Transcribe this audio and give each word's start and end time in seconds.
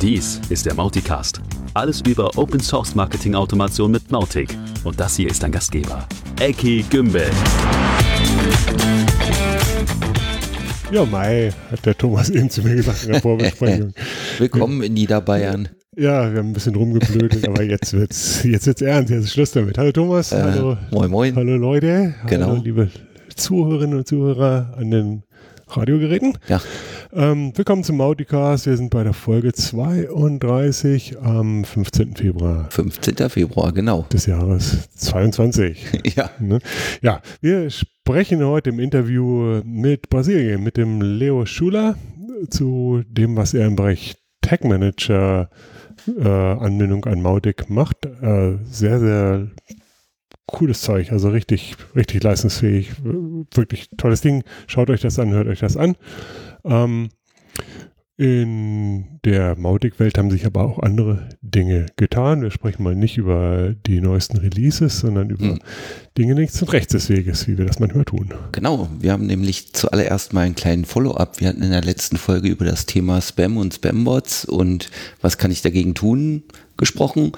Dies 0.00 0.40
ist 0.48 0.64
der 0.66 0.74
Mauticast. 0.74 1.40
Alles 1.74 2.00
über 2.02 2.30
Open 2.36 2.60
Source 2.60 2.94
Marketing 2.94 3.34
Automation 3.34 3.90
mit 3.90 4.10
Mautic. 4.10 4.56
Und 4.84 4.98
das 5.00 5.16
hier 5.16 5.28
ist 5.28 5.42
dein 5.42 5.50
Gastgeber, 5.52 6.06
Eki 6.40 6.84
Gümbel. 6.88 7.26
Ja, 10.92 11.04
Mai, 11.04 11.52
hat 11.70 11.84
der 11.84 11.96
Thomas 11.96 12.30
eben 12.30 12.48
zu 12.48 12.62
mir 12.62 12.76
gesagt 12.76 13.04
in 13.04 13.12
der 13.12 13.20
Vorbesprechung. 13.20 13.92
Willkommen 14.38 14.82
in 14.82 14.94
Niederbayern. 14.94 15.68
Ja, 15.96 16.30
wir 16.32 16.38
haben 16.38 16.50
ein 16.50 16.52
bisschen 16.52 16.76
rumgeblödet, 16.76 17.46
aber 17.48 17.62
jetzt 17.64 17.92
wird's, 17.92 18.44
jetzt 18.44 18.66
wird's 18.66 18.82
ernst, 18.82 19.10
jetzt 19.10 19.24
ist 19.24 19.32
Schluss 19.32 19.50
damit. 19.50 19.76
Hallo 19.78 19.90
Thomas, 19.90 20.30
Äh, 20.32 20.40
hallo, 20.42 20.76
moin, 20.92 21.10
moin. 21.10 21.34
hallo 21.36 21.56
Leute, 21.56 22.14
Genau. 22.28 22.46
hallo 22.46 22.62
liebe 22.62 22.88
Zuhörerinnen 23.34 23.98
und 23.98 24.06
Zuhörer 24.06 24.74
an 24.78 24.90
den 24.92 25.22
Radiogeräten. 25.68 26.38
Ja, 26.48 26.60
Ähm, 27.10 27.52
willkommen 27.56 27.84
zum 27.84 27.96
Mauticast, 27.96 28.66
wir 28.66 28.76
sind 28.76 28.90
bei 28.90 29.02
der 29.02 29.14
Folge 29.14 29.54
32 29.54 31.18
am 31.22 31.64
15. 31.64 32.16
Februar 32.16 32.66
15. 32.70 33.30
Februar, 33.30 33.72
genau. 33.72 34.02
des 34.12 34.26
Jahres 34.26 34.90
22. 34.94 36.02
Ja, 36.16 36.30
Ne? 36.38 36.58
Ja, 37.00 37.22
wir 37.40 37.70
sprechen 37.70 38.44
heute 38.44 38.68
im 38.68 38.78
Interview 38.78 39.62
mit 39.64 40.10
Brasilien, 40.10 40.62
mit 40.62 40.76
dem 40.76 41.00
Leo 41.00 41.46
Schuler 41.46 41.96
zu 42.50 43.02
dem, 43.08 43.36
was 43.36 43.54
er 43.54 43.68
im 43.68 43.76
Bereich 43.76 44.16
Tag 44.42 44.64
Manager 44.64 45.48
äh, 46.14 46.28
Anbindung 46.28 47.06
an 47.06 47.22
Mautic 47.22 47.70
macht. 47.70 48.04
Äh, 48.04 48.58
sehr, 48.64 49.00
sehr 49.00 49.48
cooles 50.48 50.80
Zeug, 50.82 51.12
also 51.12 51.28
richtig, 51.28 51.76
richtig 51.94 52.22
leistungsfähig, 52.22 52.92
wirklich 53.02 53.88
tolles 53.96 54.20
Ding. 54.20 54.44
Schaut 54.66 54.90
euch 54.90 55.00
das 55.00 55.18
an, 55.18 55.30
hört 55.30 55.46
euch 55.46 55.60
das 55.60 55.76
an. 55.76 55.96
Ähm, 56.64 57.08
in 58.20 59.20
der 59.24 59.56
Mautic-Welt 59.56 60.18
haben 60.18 60.30
sich 60.32 60.44
aber 60.44 60.64
auch 60.64 60.80
andere 60.80 61.28
Dinge 61.40 61.86
getan. 61.94 62.42
Wir 62.42 62.50
sprechen 62.50 62.82
mal 62.82 62.96
nicht 62.96 63.16
über 63.16 63.76
die 63.86 64.00
neuesten 64.00 64.38
Releases, 64.38 64.98
sondern 64.98 65.30
über 65.30 65.44
Hm. 65.44 65.58
Dinge 66.16 66.34
links 66.34 66.60
und 66.60 66.72
rechts 66.72 66.90
des 66.92 67.08
Weges, 67.10 67.46
wie 67.46 67.56
wir 67.56 67.64
das 67.64 67.78
manchmal 67.78 68.04
tun. 68.04 68.34
genau. 68.50 68.88
Wir 68.98 69.12
haben 69.12 69.26
nämlich 69.26 69.72
zuallererst 69.72 70.32
mal 70.32 70.40
einen 70.46 70.56
kleinen 70.56 70.84
Follow-up. 70.84 71.38
Wir 71.38 71.46
hatten 71.48 71.62
in 71.62 71.70
der 71.70 71.84
letzten 71.84 72.16
Folge 72.16 72.48
über 72.48 72.64
das 72.64 72.86
Thema 72.86 73.20
Spam 73.20 73.56
und 73.56 73.74
Spambots 73.74 74.44
und 74.44 74.90
was 75.20 75.38
kann 75.38 75.52
ich 75.52 75.62
dagegen 75.62 75.94
tun 75.94 76.42
gesprochen. 76.76 77.32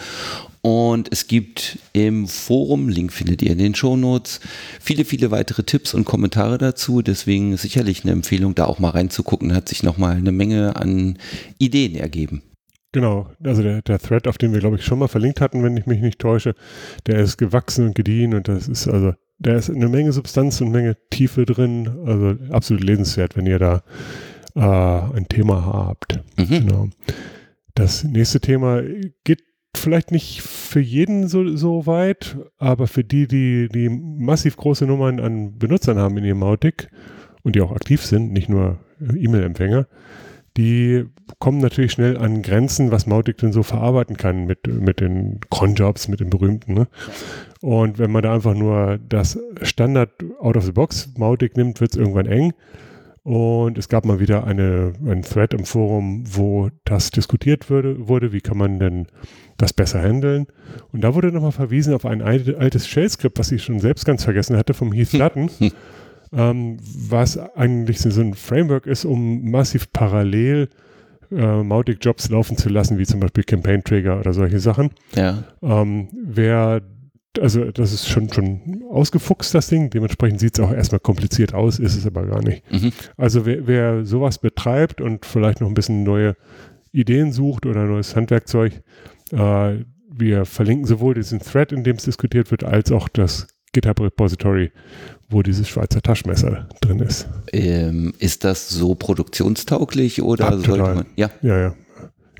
Und 0.62 1.08
es 1.11 1.27
gibt 1.27 1.78
im 1.94 2.28
Forum, 2.28 2.89
Link 2.89 3.12
findet 3.12 3.41
ihr 3.41 3.53
in 3.53 3.58
den 3.58 3.75
Shownotes, 3.75 4.41
viele, 4.80 5.06
viele 5.06 5.30
weitere 5.30 5.62
Tipps 5.62 5.94
und 5.94 6.05
Kommentare 6.05 6.58
dazu. 6.58 7.00
Deswegen 7.00 7.56
sicherlich 7.56 8.05
eine 8.05 8.12
Empfehlung, 8.12 8.55
da 8.55 8.67
auch 8.67 8.78
mal 8.78 8.91
reinzugucken. 8.91 9.55
Hat 9.55 9.69
sich 9.69 9.83
nochmal 9.83 10.17
eine 10.17 10.33
Menge 10.33 10.77
an 10.77 11.19
Ideen 11.58 11.94
ergeben. 11.94 12.42
Genau, 12.92 13.28
also 13.42 13.62
der, 13.62 13.83
der 13.83 14.00
Thread, 14.00 14.27
auf 14.27 14.36
den 14.36 14.52
wir, 14.52 14.58
glaube 14.58 14.77
ich, 14.77 14.84
schon 14.84 14.98
mal 14.98 15.08
verlinkt 15.08 15.41
hatten, 15.41 15.62
wenn 15.62 15.77
ich 15.77 15.86
mich 15.86 16.00
nicht 16.00 16.19
täusche, 16.19 16.55
der 17.06 17.20
ist 17.20 17.36
gewachsen 17.36 17.86
und 17.86 17.95
gediehen 17.95 18.34
und 18.34 18.48
das 18.48 18.67
ist 18.67 18.89
also, 18.89 19.14
da 19.39 19.55
ist 19.55 19.70
eine 19.70 19.89
Menge 19.89 20.12
Substanz 20.12 20.61
und 20.61 20.69
eine 20.69 20.77
Menge 20.77 20.97
Tiefe 21.08 21.47
drin, 21.47 21.89
also 22.05 22.34
absolut 22.52 22.83
lesenswert, 22.83 23.36
wenn 23.36 23.47
ihr 23.47 23.61
da 23.61 23.84
äh, 24.56 25.17
ein 25.17 25.27
Thema 25.28 25.64
habt. 25.64 26.19
Mhm. 26.36 26.48
Genau. 26.48 26.89
Das 27.77 28.02
nächste 28.02 28.41
Thema 28.41 28.83
geht 29.22 29.45
vielleicht 29.75 30.11
nicht 30.11 30.43
für 30.43 30.81
jeden 30.81 31.29
so, 31.29 31.57
so 31.57 31.87
weit, 31.87 32.37
aber 32.59 32.87
für 32.87 33.05
die, 33.05 33.27
die, 33.27 33.69
die 33.69 33.89
massiv 33.89 34.57
große 34.57 34.87
Nummern 34.87 35.21
an 35.21 35.59
Benutzern 35.59 35.99
haben 35.99 36.17
in 36.19 36.25
ihrem 36.25 36.41
Mautic 36.41 36.91
und 37.43 37.57
die 37.57 37.61
auch 37.61 37.73
aktiv 37.73 38.05
sind, 38.05 38.33
nicht 38.33 38.48
nur 38.48 38.79
E-Mail-Empfänger, 39.01 39.87
die 40.57 41.07
kommen 41.39 41.59
natürlich 41.59 41.93
schnell 41.93 42.17
an 42.17 42.43
Grenzen, 42.43 42.91
was 42.91 43.07
Mautic 43.07 43.39
denn 43.39 43.53
so 43.53 43.63
verarbeiten 43.63 44.17
kann 44.17 44.47
mit, 44.47 44.67
mit 44.67 45.01
den 45.01 45.41
Cronjobs, 45.48 46.09
mit 46.09 46.20
den 46.20 46.29
berühmten. 46.29 46.75
Ne? 46.75 46.89
Und 47.63 47.98
wenn 47.98 48.11
man 48.11 48.23
da 48.23 48.35
einfach 48.35 48.55
nur 48.55 48.98
das 49.09 49.39
Standard 49.63 50.11
out 50.41 50.57
of 50.57 50.64
the 50.64 50.73
box 50.73 51.13
Mautic 51.17 51.57
nimmt, 51.57 51.80
wird 51.80 51.92
es 51.92 51.97
irgendwann 51.97 52.27
eng. 52.27 52.53
Und 53.23 53.77
es 53.77 53.89
gab 53.89 54.07
mal 54.07 54.19
wieder 54.19 54.45
eine, 54.47 54.95
einen 55.07 55.23
Thread 55.23 55.53
im 55.53 55.64
Forum, 55.64 56.25
wo 56.27 56.70
das 56.85 57.11
diskutiert 57.11 57.69
wurde, 57.69 58.08
wurde, 58.08 58.33
wie 58.33 58.41
kann 58.41 58.57
man 58.57 58.79
denn 58.79 59.07
das 59.58 59.73
besser 59.75 60.01
handeln. 60.01 60.47
Und 60.91 61.03
da 61.03 61.14
wurde 61.14 61.30
nochmal 61.30 61.53
verwiesen 61.53 61.92
auf 61.92 62.07
ein 62.07 62.23
alte- 62.23 62.57
altes 62.59 62.86
Shell-Skript, 62.89 63.39
was 63.39 63.53
ich 63.53 63.63
schon 63.63 63.79
selbst 63.79 64.07
ganz 64.07 64.25
vergessen 64.25 64.57
hatte, 64.57 64.73
vom 64.73 64.91
Heath 64.92 65.13
Lutton, 65.14 65.51
ähm, 66.33 66.79
was 67.09 67.36
eigentlich 67.39 67.98
so 68.01 68.09
so 68.11 68.23
ein 68.23 68.33
Framework 68.35 68.86
ist, 68.86 69.05
um 69.05 69.51
massiv 69.51 69.92
parallel 69.92 70.69
äh, 71.30 71.63
Mautic-Jobs 71.63 72.30
laufen 72.30 72.57
zu 72.57 72.70
lassen, 72.70 72.98
wie 72.98 73.05
zum 73.07 73.20
Beispiel 73.20 73.45
Campaign-Trigger 73.45 74.19
oder 74.19 74.33
solche 74.33 74.61
Sachen. 74.61 74.91
Ja, 75.14 75.45
Ähm, 75.63 76.09
wer, 76.25 76.80
also 77.39 77.70
das 77.70 77.92
ist 77.92 78.08
schon, 78.08 78.33
schon 78.33 78.83
ausgefuchst, 78.91 79.55
das 79.55 79.68
Ding. 79.68 79.91
Dementsprechend 79.91 80.41
sieht 80.41 80.58
es 80.58 80.64
auch 80.64 80.73
erstmal 80.73 81.01
kompliziert 81.01 81.55
aus, 81.55 81.79
ist 81.79 81.96
es 81.96 82.07
aber 82.07 82.27
gar 82.27 82.42
nicht. 82.42 82.63
Mhm. 82.73 82.92
Also 83.17 83.46
wer, 83.46 83.67
wer 83.67 84.05
sowas 84.05 84.39
betreibt 84.39 85.01
und 85.01 85.24
vielleicht 85.24 85.61
noch 85.61 85.68
ein 85.68 85.74
bisschen 85.74 86.02
neue 86.02 86.36
Ideen 86.92 87.33
sucht 87.33 87.67
oder 87.67 87.85
neues 87.85 88.17
Handwerkzeug, 88.17 88.83
äh, 89.33 89.77
wir 90.13 90.45
verlinken 90.45 90.86
sowohl 90.86 91.14
diesen 91.14 91.39
Thread, 91.39 91.73
in 91.73 91.85
dem 91.85 91.96
es 91.96 92.05
diskutiert 92.05 92.51
wird, 92.51 92.64
als 92.64 92.91
auch 92.91 93.08
das 93.08 93.47
GitHub-Repository, 93.73 94.73
wo 95.29 95.42
dieses 95.42 95.68
Schweizer 95.68 96.02
Taschenmesser 96.02 96.68
drin 96.80 96.98
ist. 96.98 97.29
Ähm, 97.52 98.12
ist 98.18 98.42
das 98.42 98.68
so 98.68 98.97
produktionstauglich 98.97 100.20
oder 100.23 100.48
Ah, 100.48 100.58
sollte 100.58 100.83
man? 100.83 101.07
Ja, 101.17 101.30
Ja, 101.42 101.58
ja. 101.58 101.74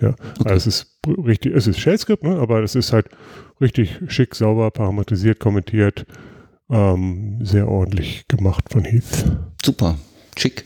Ja, 0.01 0.15
also 0.45 0.55
es 0.55 0.67
ist 0.67 0.99
richtig, 1.27 1.55
es 1.55 1.67
ist 1.67 1.79
Shell-Script, 1.79 2.23
ne? 2.25 2.39
aber 2.39 2.63
es 2.63 2.75
ist 2.75 2.91
halt 2.93 3.11
richtig 3.61 3.99
schick, 4.09 4.35
sauber, 4.35 4.71
parametrisiert, 4.71 5.39
kommentiert, 5.39 6.07
ähm, 6.71 7.39
sehr 7.45 7.69
ordentlich 7.69 8.27
gemacht 8.29 8.65
von 8.71 8.85
Heath. 8.85 9.27
super, 9.63 9.99
schick. 10.37 10.65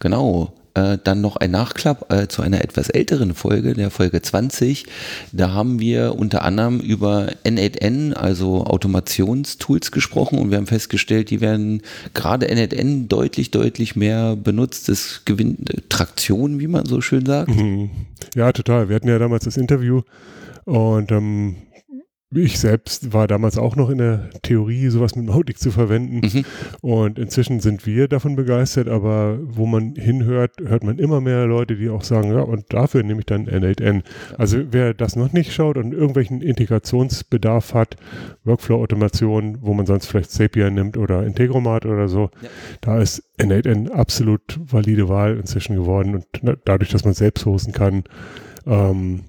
Genau. 0.00 0.52
Äh, 0.74 0.96
dann 1.04 1.20
noch 1.20 1.36
ein 1.36 1.50
Nachklapp 1.50 2.10
äh, 2.10 2.28
zu 2.28 2.40
einer 2.40 2.64
etwas 2.64 2.88
älteren 2.88 3.34
Folge, 3.34 3.74
der 3.74 3.90
Folge 3.90 4.22
20. 4.22 4.86
Da 5.30 5.50
haben 5.50 5.80
wir 5.80 6.14
unter 6.16 6.44
anderem 6.44 6.80
über 6.80 7.28
N8N, 7.44 8.14
also 8.14 8.64
Automationstools 8.64 9.90
gesprochen 9.90 10.38
und 10.38 10.50
wir 10.50 10.56
haben 10.56 10.66
festgestellt, 10.66 11.28
die 11.28 11.42
werden 11.42 11.82
gerade 12.14 12.46
N8N 12.50 13.06
deutlich, 13.06 13.50
deutlich 13.50 13.96
mehr 13.96 14.34
benutzt. 14.34 14.88
Es 14.88 15.26
gewinnt 15.26 15.68
äh, 15.68 15.82
Traktion, 15.90 16.58
wie 16.58 16.68
man 16.68 16.86
so 16.86 17.02
schön 17.02 17.26
sagt. 17.26 17.50
Mhm. 17.50 17.90
Ja, 18.34 18.50
total. 18.52 18.88
Wir 18.88 18.96
hatten 18.96 19.08
ja 19.08 19.18
damals 19.18 19.44
das 19.44 19.58
Interview 19.58 20.00
und 20.64 21.12
ähm, 21.12 21.56
ich 22.34 22.58
selbst 22.58 23.12
war 23.12 23.26
damals 23.26 23.58
auch 23.58 23.76
noch 23.76 23.90
in 23.90 23.98
der 23.98 24.30
Theorie, 24.42 24.88
sowas 24.88 25.16
mit 25.16 25.26
Mautic 25.26 25.58
zu 25.58 25.70
verwenden. 25.70 26.20
Mhm. 26.22 26.44
Und 26.80 27.18
inzwischen 27.18 27.60
sind 27.60 27.86
wir 27.86 28.08
davon 28.08 28.36
begeistert, 28.36 28.88
aber 28.88 29.38
wo 29.42 29.66
man 29.66 29.94
hinhört, 29.94 30.52
hört 30.64 30.84
man 30.84 30.98
immer 30.98 31.20
mehr 31.20 31.46
Leute, 31.46 31.76
die 31.76 31.90
auch 31.90 32.04
sagen, 32.04 32.32
ja, 32.32 32.40
und 32.40 32.72
dafür 32.72 33.02
nehme 33.02 33.20
ich 33.20 33.26
dann 33.26 33.46
N8N. 33.46 34.02
Also 34.38 34.58
wer 34.70 34.94
das 34.94 35.16
noch 35.16 35.32
nicht 35.32 35.52
schaut 35.52 35.76
und 35.76 35.92
irgendwelchen 35.92 36.40
Integrationsbedarf 36.40 37.74
hat, 37.74 37.96
Workflow-Automation, 38.44 39.58
wo 39.60 39.74
man 39.74 39.86
sonst 39.86 40.06
vielleicht 40.06 40.30
Zapier 40.30 40.70
nimmt 40.70 40.96
oder 40.96 41.24
Integromat 41.26 41.86
oder 41.86 42.08
so, 42.08 42.30
Ja. 42.40 42.48
da 42.80 43.00
ist 43.00 43.22
N8N 43.38 43.90
absolut 43.90 44.58
valide 44.64 45.08
Wahl 45.08 45.36
inzwischen 45.36 45.76
geworden 45.76 46.14
und 46.14 46.26
dadurch, 46.64 46.90
dass 46.90 47.04
man 47.04 47.14
selbst 47.14 47.44
hosten 47.46 47.72
kann, 47.72 48.04
ähm, 48.66 49.24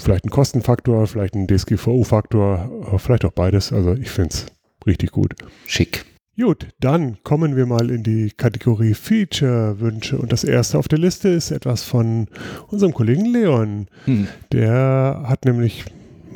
vielleicht 0.00 0.24
ein 0.24 0.30
Kostenfaktor, 0.30 1.06
vielleicht 1.06 1.34
ein 1.34 1.46
DSGVO-Faktor, 1.46 2.92
äh, 2.92 2.98
vielleicht 2.98 3.24
auch 3.24 3.32
beides. 3.32 3.72
Also 3.72 3.94
ich 3.94 4.10
finde 4.10 4.30
es 4.30 4.46
richtig 4.86 5.12
gut. 5.12 5.34
Schick. 5.66 6.04
Gut, 6.38 6.68
dann 6.80 7.22
kommen 7.24 7.56
wir 7.56 7.66
mal 7.66 7.90
in 7.90 8.02
die 8.02 8.30
Kategorie 8.30 8.94
Feature-Wünsche. 8.94 10.16
Und 10.16 10.32
das 10.32 10.44
erste 10.44 10.78
auf 10.78 10.88
der 10.88 10.98
Liste 10.98 11.28
ist 11.28 11.50
etwas 11.50 11.82
von 11.82 12.26
unserem 12.68 12.94
Kollegen 12.94 13.26
Leon. 13.26 13.86
Hm. 14.06 14.28
Der 14.50 15.24
hat 15.26 15.44
nämlich 15.44 15.84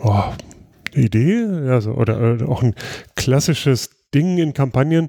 oh, 0.03 0.23
eine 0.95 1.05
Idee 1.05 1.45
also, 1.71 1.93
oder, 1.93 2.35
oder 2.35 2.49
auch 2.49 2.63
ein 2.63 2.75
klassisches 3.15 3.91
Ding 4.15 4.37
in 4.37 4.53
Kampagnen, 4.53 5.09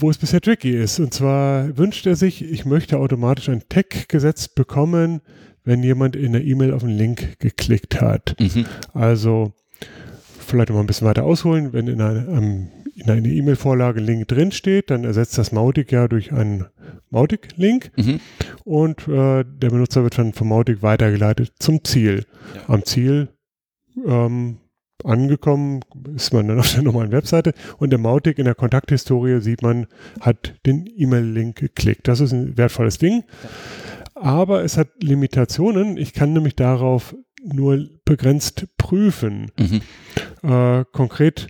wo 0.00 0.08
es 0.08 0.16
bisher 0.16 0.40
tricky 0.40 0.70
ist. 0.70 0.98
Und 0.98 1.12
zwar 1.12 1.76
wünscht 1.76 2.06
er 2.06 2.16
sich, 2.16 2.42
ich 2.42 2.64
möchte 2.64 2.98
automatisch 2.98 3.50
ein 3.50 3.62
Tag 3.68 4.08
gesetzt 4.08 4.54
bekommen, 4.54 5.20
wenn 5.64 5.82
jemand 5.82 6.16
in 6.16 6.32
der 6.32 6.44
E-Mail 6.44 6.72
auf 6.72 6.82
den 6.82 6.96
Link 6.96 7.38
geklickt 7.38 8.00
hat. 8.00 8.36
Mhm. 8.40 8.66
Also 8.92 9.52
vielleicht 10.38 10.70
mal 10.70 10.80
ein 10.80 10.86
bisschen 10.86 11.06
weiter 11.06 11.24
ausholen. 11.24 11.72
Wenn 11.72 11.86
in 11.88 12.00
einer 12.00 12.28
ähm, 12.28 12.68
in 12.94 13.08
einer 13.10 13.26
E-Mail-Vorlage 13.26 14.00
ein 14.00 14.06
Link 14.06 14.28
drin 14.28 14.52
steht, 14.52 14.90
dann 14.90 15.04
ersetzt 15.04 15.38
das 15.38 15.50
Mautic 15.50 15.92
ja 15.92 16.08
durch 16.08 16.30
einen 16.32 16.66
Mautic-Link 17.10 17.90
Mhm. 17.96 18.20
und 18.64 19.08
äh, 19.08 19.44
der 19.44 19.70
Benutzer 19.70 20.02
wird 20.02 20.18
dann 20.18 20.34
vom 20.34 20.48
Mautic 20.48 20.82
weitergeleitet 20.82 21.52
zum 21.58 21.82
Ziel. 21.84 22.26
Ja. 22.54 22.74
Am 22.74 22.84
Ziel 22.84 23.28
ähm, 24.06 24.58
angekommen 25.04 25.80
ist 26.14 26.34
man 26.34 26.48
dann 26.48 26.58
auf 26.60 26.72
der 26.74 26.82
normalen 26.82 27.12
Webseite 27.12 27.54
und 27.78 27.90
der 27.90 27.98
Mautic 27.98 28.38
in 28.38 28.44
der 28.44 28.54
Kontakthistorie 28.54 29.40
sieht 29.40 29.62
man, 29.62 29.86
hat 30.20 30.54
den 30.66 30.84
E-Mail-Link 30.86 31.56
geklickt. 31.56 32.08
Das 32.08 32.20
ist 32.20 32.32
ein 32.32 32.58
wertvolles 32.58 32.98
Ding. 32.98 33.24
Aber 34.22 34.64
es 34.64 34.76
hat 34.76 34.88
Limitationen. 35.02 35.96
Ich 35.96 36.12
kann 36.12 36.32
nämlich 36.32 36.56
darauf 36.56 37.14
nur 37.44 37.78
begrenzt 38.04 38.66
prüfen. 38.78 39.50
Mhm. 39.58 39.80
Äh, 40.48 40.84
konkret, 40.92 41.48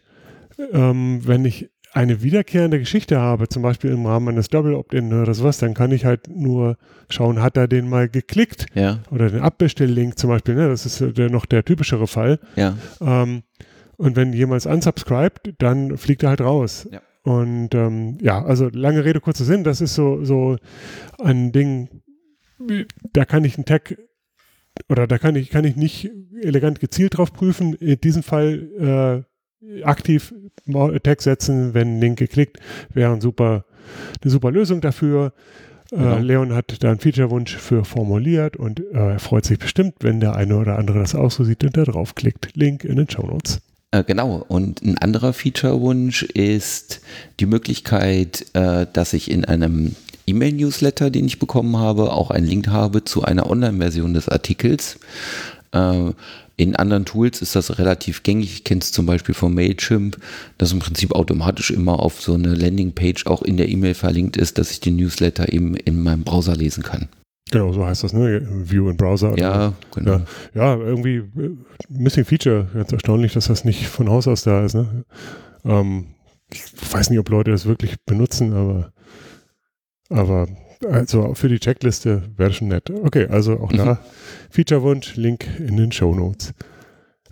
ähm, 0.72 1.20
wenn 1.24 1.44
ich 1.44 1.70
eine 1.92 2.22
wiederkehrende 2.22 2.78
Geschichte 2.78 3.20
habe, 3.20 3.48
zum 3.48 3.62
Beispiel 3.62 3.90
im 3.90 4.06
Rahmen 4.06 4.28
eines 4.28 4.48
Double 4.48 4.74
Opt-in 4.74 5.12
oder 5.12 5.34
sowas, 5.34 5.58
dann 5.58 5.74
kann 5.74 5.92
ich 5.92 6.06
halt 6.06 6.28
nur 6.28 6.78
schauen, 7.10 7.42
hat 7.42 7.58
er 7.58 7.68
den 7.68 7.86
mal 7.88 8.08
geklickt 8.08 8.64
Ja, 8.74 9.00
oder 9.10 9.28
den 9.28 9.42
Abbestelllink 9.42 10.18
zum 10.18 10.30
Beispiel, 10.30 10.54
ne? 10.54 10.68
das 10.68 10.86
ist 10.86 11.18
der, 11.18 11.28
noch 11.28 11.44
der 11.44 11.64
typischere 11.64 12.06
Fall. 12.06 12.38
ja. 12.56 12.76
Ähm, 13.00 13.42
und 13.98 14.16
wenn 14.16 14.32
jemand 14.32 14.66
unsubscribed, 14.66 15.54
dann 15.58 15.96
fliegt 15.98 16.22
er 16.24 16.30
halt 16.30 16.40
raus. 16.40 16.88
Ja. 16.90 17.00
Und 17.22 17.72
ähm, 17.74 18.18
ja, 18.20 18.42
also 18.42 18.68
lange 18.72 19.04
Rede, 19.04 19.20
kurzer 19.20 19.44
Sinn, 19.44 19.62
das 19.62 19.80
ist 19.80 19.94
so, 19.94 20.24
so 20.24 20.56
ein 21.22 21.52
Ding, 21.52 21.88
da 23.12 23.24
kann 23.24 23.44
ich 23.44 23.56
einen 23.56 23.64
Tag 23.64 23.96
oder 24.88 25.06
da 25.06 25.18
kann 25.18 25.36
ich, 25.36 25.50
kann 25.50 25.64
ich 25.64 25.76
nicht 25.76 26.10
elegant 26.40 26.80
gezielt 26.80 27.16
drauf 27.18 27.32
prüfen. 27.32 27.74
In 27.74 28.00
diesem 28.00 28.22
Fall 28.22 29.24
äh, 29.62 29.84
aktiv 29.84 30.34
Tag 31.02 31.22
setzen, 31.22 31.74
wenn 31.74 32.00
Link 32.00 32.18
geklickt, 32.18 32.58
wäre 32.92 33.12
ein 33.12 33.20
super, 33.20 33.64
eine 34.22 34.30
super 34.30 34.50
Lösung 34.50 34.80
dafür. 34.80 35.32
Genau. 35.90 36.16
Äh, 36.16 36.22
Leon 36.22 36.54
hat 36.54 36.82
da 36.82 36.90
einen 36.90 37.00
Feature-Wunsch 37.00 37.56
für 37.56 37.84
formuliert 37.84 38.56
und 38.56 38.80
äh, 38.80 39.12
er 39.12 39.18
freut 39.18 39.44
sich 39.44 39.58
bestimmt, 39.58 39.96
wenn 40.00 40.20
der 40.20 40.36
eine 40.36 40.56
oder 40.56 40.78
andere 40.78 41.00
das 41.00 41.14
auch 41.14 41.30
so 41.30 41.44
sieht 41.44 41.64
und 41.64 41.76
da 41.76 41.84
draufklickt. 41.84 42.56
Link 42.56 42.84
in 42.84 42.96
den 42.96 43.10
Show 43.10 43.26
Notes. 43.26 43.60
Äh, 43.90 44.04
genau. 44.04 44.42
Und 44.48 44.82
ein 44.82 44.96
anderer 44.98 45.34
Feature-Wunsch 45.34 46.22
ist 46.22 47.02
die 47.40 47.46
Möglichkeit, 47.46 48.46
äh, 48.54 48.86
dass 48.90 49.12
ich 49.12 49.30
in 49.30 49.44
einem 49.44 49.94
E-Mail-Newsletter, 50.26 51.10
den 51.10 51.26
ich 51.26 51.38
bekommen 51.38 51.76
habe, 51.76 52.12
auch 52.12 52.30
einen 52.30 52.46
Link 52.46 52.68
habe 52.68 53.04
zu 53.04 53.22
einer 53.22 53.48
Online-Version 53.48 54.14
des 54.14 54.28
Artikels. 54.28 54.98
Äh, 55.72 56.12
in 56.56 56.76
anderen 56.76 57.04
Tools 57.04 57.42
ist 57.42 57.56
das 57.56 57.78
relativ 57.78 58.22
gängig. 58.22 58.52
Ich 58.52 58.64
kenne 58.64 58.80
es 58.80 58.92
zum 58.92 59.06
Beispiel 59.06 59.34
von 59.34 59.54
Mailchimp, 59.54 60.18
dass 60.58 60.72
im 60.72 60.78
Prinzip 60.78 61.12
automatisch 61.12 61.70
immer 61.70 61.98
auf 62.00 62.20
so 62.20 62.34
eine 62.34 62.54
Landingpage 62.54 63.26
auch 63.26 63.42
in 63.42 63.56
der 63.56 63.68
E-Mail 63.68 63.94
verlinkt 63.94 64.36
ist, 64.36 64.58
dass 64.58 64.70
ich 64.70 64.80
den 64.80 64.96
Newsletter 64.96 65.52
eben 65.52 65.74
in 65.74 66.02
meinem 66.02 66.24
Browser 66.24 66.54
lesen 66.54 66.82
kann. 66.82 67.08
Genau, 67.50 67.72
so 67.72 67.84
heißt 67.84 68.04
das, 68.04 68.12
ne? 68.12 68.46
View 68.48 68.88
in 68.88 68.96
Browser. 68.96 69.36
Ja, 69.38 69.74
genau. 69.94 70.12
Ja, 70.12 70.24
ja, 70.54 70.76
irgendwie 70.76 71.16
äh, 71.16 71.56
Missing 71.88 72.24
Feature. 72.24 72.68
Ganz 72.72 72.92
erstaunlich, 72.92 73.32
dass 73.34 73.48
das 73.48 73.64
nicht 73.64 73.86
von 73.86 74.08
Haus 74.08 74.28
aus 74.28 74.42
da 74.42 74.64
ist. 74.64 74.74
Ne? 74.74 75.04
Ähm, 75.64 76.06
ich 76.52 76.62
weiß 76.92 77.10
nicht, 77.10 77.18
ob 77.18 77.28
Leute 77.28 77.50
das 77.50 77.66
wirklich 77.66 77.96
benutzen, 78.06 78.52
aber, 78.52 78.91
aber 80.12 80.46
also 80.90 81.34
für 81.34 81.48
die 81.48 81.60
Checkliste 81.60 82.22
wäre 82.36 82.52
schon 82.52 82.68
nett. 82.68 82.90
Okay, 82.90 83.26
also 83.28 83.60
auch 83.60 83.72
da 83.72 84.00
Feature-Wunsch, 84.50 85.16
Link 85.16 85.46
in 85.58 85.76
den 85.76 85.92
Show 85.92 86.14
Notes. 86.14 86.54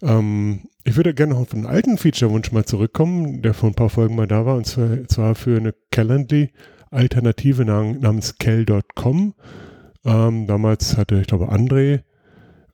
Ähm, 0.02 0.60
ich 0.84 0.96
würde 0.96 1.14
gerne 1.14 1.34
noch 1.34 1.40
auf 1.40 1.54
einen 1.54 1.66
alten 1.66 1.98
Feature-Wunsch 1.98 2.52
mal 2.52 2.64
zurückkommen, 2.64 3.42
der 3.42 3.54
vor 3.54 3.68
ein 3.68 3.74
paar 3.74 3.90
Folgen 3.90 4.16
mal 4.16 4.26
da 4.26 4.46
war, 4.46 4.56
und 4.56 4.66
zwar, 4.66 5.34
für 5.34 5.56
eine 5.56 5.74
Calendly-Alternative 5.90 7.64
nam 7.64 7.98
namens 7.98 8.38
Cal.com. 8.38 9.34
Ähm, 10.04 10.46
damals 10.46 10.96
hatte, 10.96 11.20
ich 11.20 11.26
glaube, 11.26 11.52
André 11.52 12.00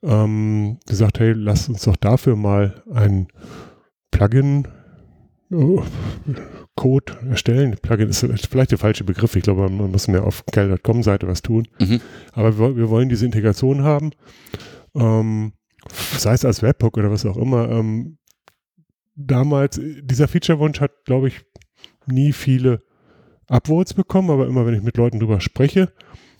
ähm, 0.03 0.77
gesagt, 0.85 1.19
hey, 1.19 1.33
lass 1.33 1.67
uns 1.67 1.83
doch 1.83 1.97
dafür 1.97 2.35
mal 2.35 2.83
ein 2.93 3.27
Plugin 4.11 4.67
oh, 5.51 5.83
Code 6.77 7.17
erstellen. 7.29 7.75
Plugin 7.81 8.07
ist 8.07 8.25
vielleicht 8.49 8.71
der 8.71 8.77
falsche 8.77 9.03
Begriff. 9.03 9.35
Ich 9.35 9.43
glaube, 9.43 9.69
man 9.69 9.91
muss 9.91 10.07
mehr 10.07 10.23
auf 10.23 10.45
cal.com 10.45 11.03
Seite 11.03 11.27
was 11.27 11.41
tun. 11.41 11.67
Mhm. 11.79 11.99
Aber 12.31 12.57
wir, 12.57 12.77
wir 12.77 12.89
wollen 12.89 13.09
diese 13.09 13.25
Integration 13.25 13.83
haben. 13.83 14.11
Ähm, 14.95 15.53
sei 16.17 16.33
es 16.33 16.45
als 16.45 16.61
Webhook 16.61 16.97
oder 16.97 17.11
was 17.11 17.25
auch 17.25 17.35
immer. 17.35 17.69
Ähm, 17.69 18.19
damals, 19.15 19.81
dieser 19.81 20.29
Feature-Wunsch 20.29 20.79
hat, 20.79 20.91
glaube 21.03 21.27
ich, 21.27 21.41
nie 22.05 22.31
viele 22.31 22.83
Upvotes 23.47 23.93
bekommen, 23.93 24.29
aber 24.29 24.47
immer 24.47 24.65
wenn 24.65 24.75
ich 24.75 24.83
mit 24.83 24.97
Leuten 24.97 25.19
drüber 25.19 25.41
spreche, 25.41 25.91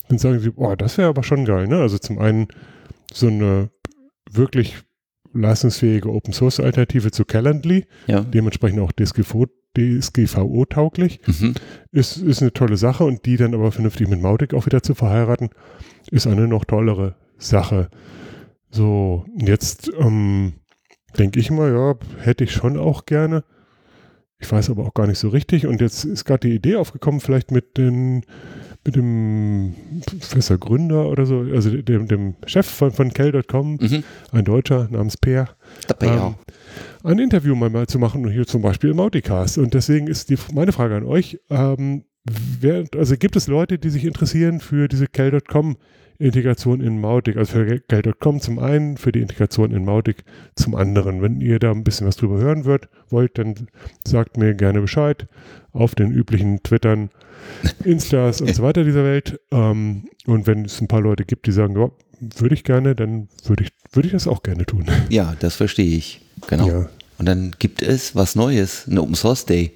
dann 0.08 0.18
sagen 0.18 0.40
sie, 0.40 0.52
oh, 0.54 0.74
das 0.76 0.96
wäre 0.98 1.08
aber 1.08 1.24
schon 1.24 1.44
geil. 1.44 1.66
Ne? 1.66 1.80
Also 1.80 1.98
zum 1.98 2.18
einen 2.18 2.48
so 3.12 3.26
eine 3.26 3.70
wirklich 4.30 4.76
leistungsfähige 5.34 6.08
Open-Source-Alternative 6.10 7.10
zu 7.10 7.24
Calendly, 7.24 7.86
Ja. 8.06 8.20
dementsprechend 8.20 8.80
auch 8.80 8.92
DSGVO 8.92 9.46
DSGVO-tauglich, 9.76 11.20
Mhm. 11.26 11.54
ist, 11.92 12.16
ist 12.16 12.42
eine 12.42 12.52
tolle 12.52 12.76
Sache 12.76 13.04
und 13.04 13.26
die 13.26 13.36
dann 13.36 13.54
aber 13.54 13.70
vernünftig 13.72 14.08
mit 14.08 14.20
Mautic 14.20 14.54
auch 14.54 14.66
wieder 14.66 14.82
zu 14.82 14.94
verheiraten, 14.94 15.50
ist 16.10 16.26
eine 16.26 16.48
noch 16.48 16.64
tollere 16.64 17.14
Sache. 17.36 17.88
So, 18.70 19.24
jetzt 19.36 19.90
ähm, 19.98 20.54
denke 21.18 21.38
ich 21.40 21.50
mal, 21.50 21.72
ja, 21.72 21.94
hätte 22.22 22.44
ich 22.44 22.52
schon 22.52 22.76
auch 22.76 23.06
gerne. 23.06 23.44
Ich 24.40 24.50
weiß 24.50 24.70
aber 24.70 24.84
auch 24.84 24.94
gar 24.94 25.06
nicht 25.06 25.18
so 25.18 25.28
richtig. 25.28 25.66
Und 25.66 25.80
jetzt 25.80 26.04
ist 26.04 26.24
gerade 26.24 26.48
die 26.48 26.54
Idee 26.54 26.76
aufgekommen, 26.76 27.20
vielleicht 27.20 27.50
mit, 27.50 27.76
den, 27.76 28.22
mit 28.88 28.96
dem 28.96 29.74
Professor 30.18 30.56
Gründer 30.56 31.06
oder 31.08 31.26
so, 31.26 31.40
also 31.40 31.70
dem, 31.70 32.08
dem 32.08 32.34
Chef 32.46 32.66
von, 32.66 32.90
von 32.90 33.12
Cal.com, 33.12 33.78
Mhm. 33.80 34.02
ein 34.32 34.44
Deutscher 34.44 34.88
namens 34.90 35.16
Peer, 35.18 35.50
ähm, 36.00 36.34
ein 37.04 37.18
Interview 37.18 37.54
mal, 37.54 37.68
mal 37.70 37.86
zu 37.86 37.98
machen, 37.98 38.28
hier 38.30 38.46
zum 38.46 38.62
Beispiel 38.62 38.90
im 38.90 39.00
Auticast. 39.00 39.58
Und 39.58 39.74
deswegen 39.74 40.06
ist 40.06 40.30
die, 40.30 40.36
meine 40.54 40.72
Frage 40.72 40.96
an 40.96 41.04
euch, 41.04 41.38
ähm, 41.50 42.04
wer, 42.60 42.84
also 42.96 43.16
gibt 43.16 43.36
es 43.36 43.46
Leute, 43.46 43.78
die 43.78 43.90
sich 43.90 44.04
interessieren 44.06 44.60
für 44.60 44.88
diese 44.88 45.06
Cal.com-Integration 45.06 46.80
in 46.80 47.00
Mautic, 47.00 47.36
also 47.36 47.52
für 47.52 47.80
Cal.com 47.80 48.40
zum 48.40 48.58
einen, 48.58 48.96
für 48.96 49.12
die 49.12 49.20
Integration 49.20 49.70
in 49.72 49.84
Mautic 49.84 50.24
zum 50.54 50.74
anderen. 50.74 51.22
Wenn 51.22 51.40
ihr 51.40 51.58
da 51.58 51.70
ein 51.72 51.84
bisschen 51.84 52.06
was 52.06 52.16
drüber 52.16 52.38
hören 52.38 52.64
wollt, 52.64 52.88
wollt 53.10 53.38
dann 53.38 53.54
sagt 54.06 54.36
mir 54.36 54.54
gerne 54.54 54.80
Bescheid 54.80 55.26
auf 55.72 55.94
den 55.94 56.10
üblichen 56.10 56.62
Twittern, 56.62 57.10
Instas 57.84 58.40
und 58.40 58.54
so 58.54 58.62
weiter 58.62 58.84
dieser 58.84 59.04
Welt. 59.04 59.40
Ähm, 59.50 60.08
und 60.26 60.46
wenn 60.46 60.64
es 60.64 60.80
ein 60.80 60.88
paar 60.88 61.00
Leute 61.00 61.24
gibt, 61.24 61.46
die 61.46 61.52
sagen, 61.52 61.74
würde 62.20 62.54
ich 62.54 62.64
gerne, 62.64 62.94
dann 62.94 63.28
würde 63.44 63.64
ich, 63.64 63.70
würde 63.92 64.06
ich 64.08 64.12
das 64.12 64.26
auch 64.26 64.42
gerne 64.42 64.66
tun. 64.66 64.86
Ja, 65.08 65.34
das 65.38 65.56
verstehe 65.56 65.96
ich. 65.96 66.20
Genau. 66.48 66.68
Ja. 66.68 66.88
Und 67.18 67.26
dann 67.26 67.54
gibt 67.58 67.82
es 67.82 68.14
was 68.14 68.36
Neues, 68.36 68.86
eine 68.88 69.02
Open 69.02 69.14
Source 69.14 69.44
Day. 69.44 69.72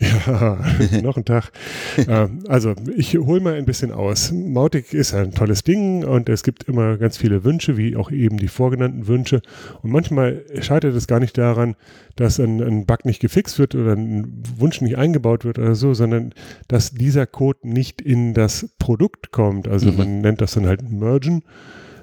Ja, 0.00 0.58
noch 1.02 1.16
ein 1.18 1.26
Tag. 1.26 1.52
ähm, 2.08 2.40
also 2.48 2.74
ich 2.96 3.16
hole 3.18 3.40
mal 3.40 3.54
ein 3.54 3.66
bisschen 3.66 3.92
aus. 3.92 4.32
Mautic 4.32 4.94
ist 4.94 5.12
ein 5.12 5.32
tolles 5.32 5.62
Ding 5.62 6.04
und 6.04 6.28
es 6.30 6.42
gibt 6.42 6.64
immer 6.64 6.96
ganz 6.96 7.18
viele 7.18 7.44
Wünsche, 7.44 7.76
wie 7.76 7.96
auch 7.96 8.10
eben 8.10 8.38
die 8.38 8.48
vorgenannten 8.48 9.06
Wünsche. 9.08 9.42
Und 9.82 9.90
manchmal 9.92 10.42
scheitert 10.62 10.94
es 10.94 11.06
gar 11.06 11.20
nicht 11.20 11.36
daran, 11.36 11.76
dass 12.16 12.40
ein, 12.40 12.62
ein 12.62 12.86
Bug 12.86 13.04
nicht 13.04 13.20
gefixt 13.20 13.58
wird 13.58 13.74
oder 13.74 13.92
ein 13.92 14.42
Wunsch 14.56 14.80
nicht 14.80 14.96
eingebaut 14.96 15.44
wird 15.44 15.58
oder 15.58 15.74
so, 15.74 15.92
sondern 15.92 16.32
dass 16.68 16.92
dieser 16.92 17.26
Code 17.26 17.58
nicht 17.62 18.00
in 18.00 18.32
das 18.32 18.70
Produkt 18.78 19.32
kommt. 19.32 19.68
Also 19.68 19.90
Mhm. 19.92 19.96
man 19.98 20.20
nennt 20.22 20.40
das 20.40 20.52
dann 20.52 20.66
halt 20.66 20.90
Mergen. 20.90 21.42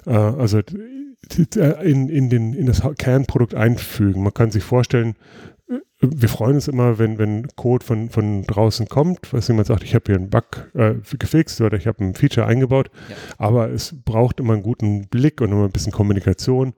Äh, 0.06 0.10
also 0.12 0.60
in, 1.82 2.08
in, 2.08 2.30
den, 2.30 2.54
in 2.54 2.66
das 2.66 2.82
Kernprodukt 2.96 3.54
einfügen. 3.54 4.22
Man 4.22 4.32
kann 4.32 4.50
sich 4.50 4.62
vorstellen, 4.62 5.16
wir 6.00 6.28
freuen 6.28 6.54
uns 6.54 6.68
immer, 6.68 6.98
wenn, 6.98 7.18
wenn 7.18 7.48
Code 7.56 7.84
von, 7.84 8.08
von 8.08 8.44
draußen 8.44 8.88
kommt, 8.88 9.32
was 9.32 9.48
jemand 9.48 9.66
sagt, 9.66 9.82
ich 9.82 9.94
habe 9.94 10.04
hier 10.06 10.14
einen 10.16 10.30
Bug 10.30 10.70
äh, 10.74 10.94
gefixt 11.18 11.60
oder 11.60 11.76
ich 11.76 11.86
habe 11.86 12.04
ein 12.04 12.14
Feature 12.14 12.46
eingebaut, 12.46 12.90
Ja. 13.08 13.16
aber 13.36 13.70
es 13.70 13.94
braucht 14.04 14.40
immer 14.40 14.54
einen 14.54 14.62
guten 14.62 15.08
Blick 15.08 15.40
und 15.40 15.50
immer 15.50 15.64
ein 15.64 15.72
bisschen 15.72 15.92
Kommunikation, 15.92 16.74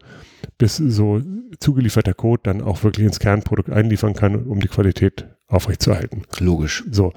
bis 0.59 0.77
so 0.77 1.21
zugelieferter 1.61 2.15
Code 2.15 2.41
dann 2.45 2.63
auch 2.63 2.83
wirklich 2.83 3.07
ins 3.07 3.21
Kernprodukt 3.21 3.71
einliefern 3.71 4.15
kann, 4.15 4.35
um 4.47 4.61
die 4.61 4.69
Qualität 4.69 5.27
aufrechtzuerhalten. 5.47 6.23
Logisch. 6.39 6.85
So. 6.91 7.13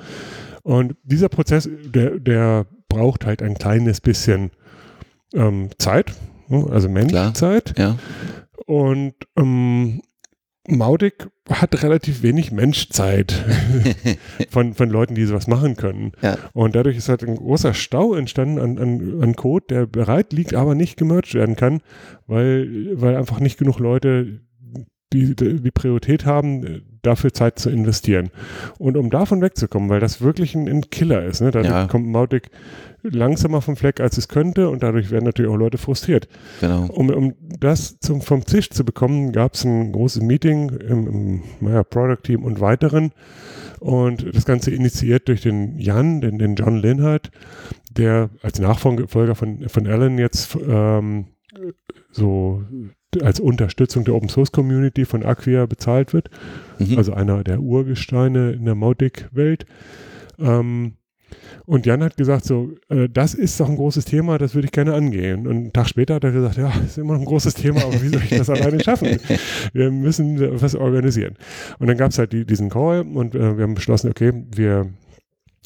Und 0.63 0.96
dieser 1.03 1.30
Prozess, 1.30 1.70
der, 1.86 2.20
der 2.20 2.65
braucht 2.89 3.25
halt 3.25 3.42
ein 3.42 3.56
kleines 3.56 4.01
bisschen 4.01 4.51
ähm, 5.34 5.70
Zeit, 5.77 6.13
ne, 6.50 6.65
also 6.70 6.89
Menschzeit. 6.89 7.74
Ja. 7.77 7.98
Und 8.65 9.13
ähm, 9.36 10.01
Mautic 10.67 11.27
hat 11.50 11.84
relativ 11.84 12.24
wenig 12.24 12.51
Menschzeit 12.51 13.34
von, 14.50 14.74
von 14.74 14.89
Leuten, 14.89 15.13
die 15.13 15.25
sowas 15.25 15.48
machen 15.48 15.75
können. 15.75 16.13
Ja. 16.22 16.38
Und 16.53 16.75
dadurch 16.75 16.96
ist 16.96 17.10
halt 17.10 17.24
ein 17.24 17.36
großer 17.36 17.74
Stau 17.74 18.13
entstanden 18.13 18.60
an, 18.60 18.77
an, 18.77 19.22
an 19.22 19.36
Code, 19.36 19.65
der 19.70 19.86
bereit 19.86 20.32
liegt, 20.32 20.53
aber 20.53 20.74
nicht 20.74 20.96
gemerged 20.96 21.34
werden 21.34 21.58
kann, 21.58 21.82
weil, 22.27 22.89
weil 22.93 23.17
einfach 23.17 23.39
nicht 23.41 23.58
genug 23.58 23.79
Leute 23.79 24.41
die, 25.12 25.36
die 25.36 25.72
Priorität 25.72 26.25
haben, 26.25 26.93
dafür 27.03 27.33
Zeit 27.33 27.60
zu 27.60 27.69
investieren. 27.69 28.31
Und 28.79 28.98
um 28.98 29.10
davon 29.10 29.41
wegzukommen, 29.41 29.89
weil 29.89 30.00
das 30.00 30.22
wirklich 30.22 30.55
ein, 30.55 30.67
ein 30.67 30.89
Killer 30.89 31.24
ist, 31.24 31.41
ne? 31.41 31.51
dadurch 31.51 31.72
Ja. 31.74 31.88
kommt 31.88 32.07
Mautic 32.07 32.50
langsamer 33.03 33.62
vom 33.62 33.75
Fleck, 33.75 34.00
als 34.00 34.17
es 34.17 34.27
könnte 34.29 34.69
und 34.69 34.81
dadurch 34.81 35.12
werden 35.12 35.25
natürlich 35.25 35.51
auch 35.51 35.57
Leute 35.57 35.77
frustriert. 35.77 36.27
Genau. 36.62 36.86
Um, 36.86 37.10
um 37.10 37.33
das 37.60 38.00
zum, 38.00 38.22
vom 38.22 38.45
Tisch 38.45 38.69
zu 38.69 38.86
bekommen, 38.86 39.33
gab 39.33 39.53
es 39.53 39.65
ein 39.65 39.91
großes 39.91 40.24
Meeting 40.24 40.69
im, 40.69 41.07
im 41.07 41.43
naja, 41.60 41.83
Product 41.83 42.24
Team 42.24 42.43
und 42.43 42.62
weiteren. 42.62 43.12
Und 43.79 44.33
das 44.33 44.45
Ganze 44.45 44.72
initiiert 44.72 45.27
durch 45.27 45.41
den 45.41 45.77
Jan, 45.77 46.22
den, 46.22 46.39
den 46.39 46.55
John 46.55 46.77
Linhardt, 46.77 47.31
der 47.91 48.29
als 48.41 48.60
Nachfolger 48.60 49.36
von, 49.36 49.67
von 49.67 49.88
Alan 49.88 50.17
jetzt 50.17 50.57
ähm, 50.65 51.25
so 52.12 52.63
als 53.22 53.39
Unterstützung 53.39 54.05
der 54.05 54.15
Open 54.15 54.29
Source 54.29 54.51
Community 54.51 55.05
von 55.05 55.24
Acquia 55.24 55.65
bezahlt 55.65 56.13
wird. 56.13 56.29
Mhm. 56.79 56.98
Also 56.98 57.13
einer 57.13 57.43
der 57.43 57.60
Urgesteine 57.60 58.51
in 58.53 58.65
der 58.65 58.75
Mautic-Welt. 58.75 59.65
Ähm, 60.39 60.93
und 61.65 61.86
Jan 61.86 62.03
hat 62.03 62.17
gesagt, 62.17 62.46
so, 62.46 62.74
äh, 62.89 63.08
das 63.10 63.34
ist 63.34 63.60
doch 63.60 63.70
ein 63.70 63.75
großes 63.75 64.05
Thema, 64.05 64.38
das 64.38 64.53
würde 64.53 64.65
ich 64.65 64.72
gerne 64.72 64.93
angehen. 64.93 65.48
Und 65.48 65.55
einen 65.55 65.74
Tag 65.74 65.88
später 65.88 66.15
hat 66.15 66.24
er 66.24 66.32
gesagt, 66.32 66.58
ja, 66.58 66.72
ist 66.86 66.98
immer 66.98 67.13
noch 67.13 67.22
ein 67.22 67.25
großes 67.25 67.53
Thema, 67.53 67.84
aber 67.84 68.01
wie 68.01 68.10
soll 68.10 68.22
ich 68.24 68.38
das 68.38 68.50
alleine 68.50 68.84
schaffen? 68.84 69.20
Wir 69.74 69.91
müssen 69.91 70.62
was 70.62 70.75
organisieren. 70.75 71.36
Und 71.79 71.88
dann 71.88 71.98
gab 71.98 72.12
es 72.12 72.20
halt 72.20 72.34
die, 72.34 72.46
diesen 72.46 72.70
Call 72.70 73.01
und 73.01 73.36
äh, 73.36 73.58
wir 73.58 73.63
haben 73.63 73.75
beschlossen, 73.75 74.10
okay, 74.10 74.32
wir 74.53 74.89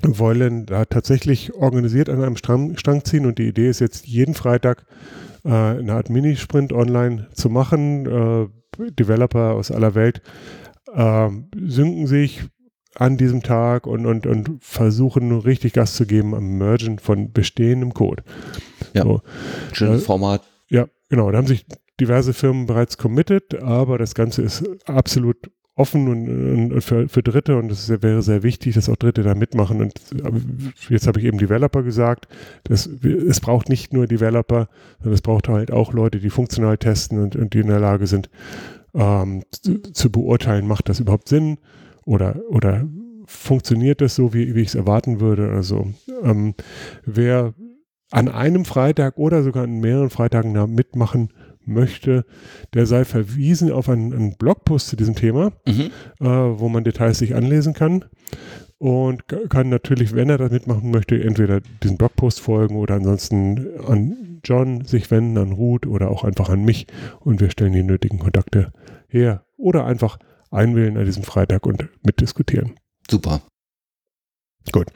wollen 0.04 0.66
da 0.66 0.86
tatsächlich 0.86 1.54
organisiert 1.56 2.10
an 2.10 2.22
einem 2.22 2.38
Strang, 2.38 2.78
Strang 2.78 3.04
ziehen 3.04 3.26
und 3.26 3.40
die 3.40 3.48
Idee 3.48 3.70
ist 3.70 3.80
jetzt 3.80 4.06
jeden 4.06 4.36
Freitag 4.36 4.86
äh, 5.48 5.80
eine 5.80 5.94
Art 5.94 6.10
Minisprint 6.10 6.74
online 6.74 7.28
zu 7.34 7.50
machen. 7.50 8.06
Äh, 8.06 8.48
Developer 8.92 9.54
aus 9.54 9.72
aller 9.72 9.96
Welt 9.96 10.22
äh, 10.94 11.30
synken 11.56 12.06
sich, 12.06 12.44
an 13.00 13.18
diesem 13.18 13.44
Tag 13.44 13.86
und, 13.86 14.06
und, 14.06 14.26
und 14.26 14.58
versuchen 14.60 15.32
richtig 15.40 15.74
Gas 15.74 15.96
zu 15.96 16.06
geben 16.06 16.34
am 16.34 16.58
Mergen 16.58 17.00
von 17.00 17.32
bestehendem 17.32 17.94
Code. 17.94 18.24
Ja, 18.94 19.04
so. 19.04 19.22
schönes 19.74 20.02
äh, 20.02 20.06
Format. 20.06 20.44
Ja, 20.70 20.88
genau. 21.10 21.30
Da 21.32 21.38
haben 21.38 21.48
sich 21.48 21.66
diverse 22.00 22.34
Firmen 22.34 22.66
bereits 22.66 22.98
committed, 22.98 23.62
aber 23.62 23.98
das 23.98 24.16
Ganze 24.16 24.42
ist 24.42 24.64
absolut 24.88 25.38
offen 25.78 26.08
und, 26.08 26.72
und 26.74 26.82
für, 26.82 27.08
für, 27.08 27.24
Dritte 27.24 27.58
und 27.58 27.72
es 27.72 27.90
wäre 27.90 28.22
sehr 28.22 28.44
wichtig, 28.44 28.76
dass 28.76 28.90
auch 28.90 28.96
Dritte 28.98 29.24
da 29.24 29.36
mitmachen. 29.36 29.80
Und 29.80 29.94
jetzt 30.90 31.08
habe 31.08 31.20
ich 31.20 31.26
eben 31.26 31.38
Developer 31.38 31.84
gesagt. 31.84 32.28
Das, 32.66 32.88
es 32.88 33.40
braucht 33.40 33.70
nicht 33.70 33.94
nur 33.94 34.08
Developer, 34.08 34.68
sondern 35.00 35.14
es 35.14 35.22
braucht 35.22 35.48
halt 35.48 35.72
auch 35.72 35.94
Leute, 35.94 36.20
die 36.20 36.30
funktional 36.30 36.78
testen 36.78 37.20
und, 37.20 37.36
und 37.36 37.54
die 37.54 37.60
in 37.60 37.68
der 37.68 37.80
Lage 37.80 38.08
sind, 38.08 38.30
ähm, 38.94 39.44
zu, 39.52 39.80
zu 39.82 40.12
beurteilen, 40.12 40.68
macht 40.68 40.90
das 40.90 41.00
überhaupt 41.00 41.30
Sinn? 41.30 41.60
oder, 42.08 42.38
oder 42.50 42.88
funktioniert 43.26 44.00
das 44.00 44.16
so, 44.16 44.34
wie, 44.34 44.56
wie 44.56 44.62
ich 44.62 44.70
es 44.70 44.76
erwarten 44.76 45.20
würde? 45.20 45.52
Also 45.52 45.92
ähm, 46.24 46.56
wer 47.06 47.54
an 48.10 48.30
einem 48.30 48.64
Freitag 48.64 49.18
oder 49.18 49.44
sogar 49.44 49.66
an 49.66 49.82
mehreren 49.82 50.10
Freitagen 50.10 50.54
da 50.54 50.66
mitmachen 50.66 51.34
möchte, 51.68 52.26
der 52.74 52.86
sei 52.86 53.06
verwiesen 53.06 53.72
auf 53.72 53.90
einen, 53.90 54.14
einen 54.14 54.38
Blogpost 54.38 54.88
zu 54.88 54.96
diesem 54.96 55.16
Thema, 55.16 55.52
mhm. 55.66 55.92
äh, 56.20 56.26
wo 56.26 56.70
man 56.70 56.84
Details 56.84 57.20
sich 57.20 57.36
anlesen 57.36 57.74
kann 57.74 58.06
und 58.78 59.24
kann 59.50 59.70
natürlich, 59.70 60.14
wenn 60.14 60.30
er 60.30 60.38
da 60.38 60.50
mitmachen 60.50 60.92
möchte, 60.92 61.22
entweder 61.22 61.62
diesen 61.84 61.98
Blogpost 61.98 62.40
folgen 62.40 62.76
oder 62.76 62.96
ansonsten 62.96 63.80
an 63.86 64.40
John 64.44 64.86
sich 64.86 65.10
wenden, 65.10 65.38
an 65.38 65.52
Ruth 65.52 65.88
oder 65.88 66.12
auch 66.12 66.24
einfach 66.24 66.50
an 66.50 66.64
mich 66.64 66.88
und 67.20 67.42
wir 67.42 67.50
stellen 67.50 67.74
die 67.74 67.84
nötigen 67.84 68.20
Kontakte 68.20 68.72
her 69.08 69.46
oder 69.58 69.86
einfach 69.86 70.20
einwählen 70.52 70.98
an 70.98 71.06
diesem 71.06 71.24
Freitag 71.24 71.66
und 71.66 71.90
mitdiskutieren. 72.04 72.76
Super. 73.10 73.42
Gut. 74.72 74.88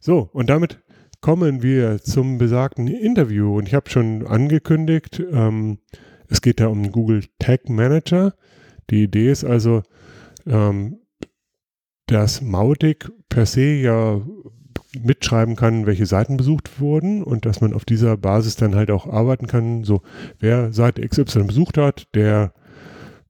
So, 0.00 0.28
und 0.32 0.50
damit 0.50 0.80
kommen 1.20 1.62
wir 1.62 2.02
zum 2.02 2.36
besagten 2.36 2.86
Interview. 2.86 3.56
Und 3.56 3.66
ich 3.66 3.74
habe 3.74 3.88
schon 3.88 4.26
angekündigt, 4.26 5.22
ähm, 5.32 5.78
es 6.28 6.40
geht 6.40 6.60
da 6.60 6.68
um 6.68 6.90
Google 6.90 7.24
Tag 7.38 7.68
Manager. 7.68 8.34
Die 8.90 9.04
Idee 9.04 9.30
ist 9.30 9.44
also, 9.44 9.82
ähm, 10.46 10.98
dass 12.06 12.42
Mautic 12.42 13.10
per 13.28 13.46
se 13.46 13.74
ja 13.74 14.20
mitschreiben 15.00 15.56
kann, 15.56 15.86
welche 15.86 16.06
Seiten 16.06 16.36
besucht 16.36 16.80
wurden 16.80 17.22
und 17.22 17.46
dass 17.46 17.60
man 17.60 17.74
auf 17.74 17.84
dieser 17.84 18.16
Basis 18.16 18.56
dann 18.56 18.74
halt 18.74 18.90
auch 18.90 19.06
arbeiten 19.06 19.46
kann. 19.46 19.84
So, 19.84 20.02
wer 20.38 20.72
Seite 20.72 21.06
XY 21.06 21.44
besucht 21.44 21.78
hat, 21.78 22.06
der 22.14 22.52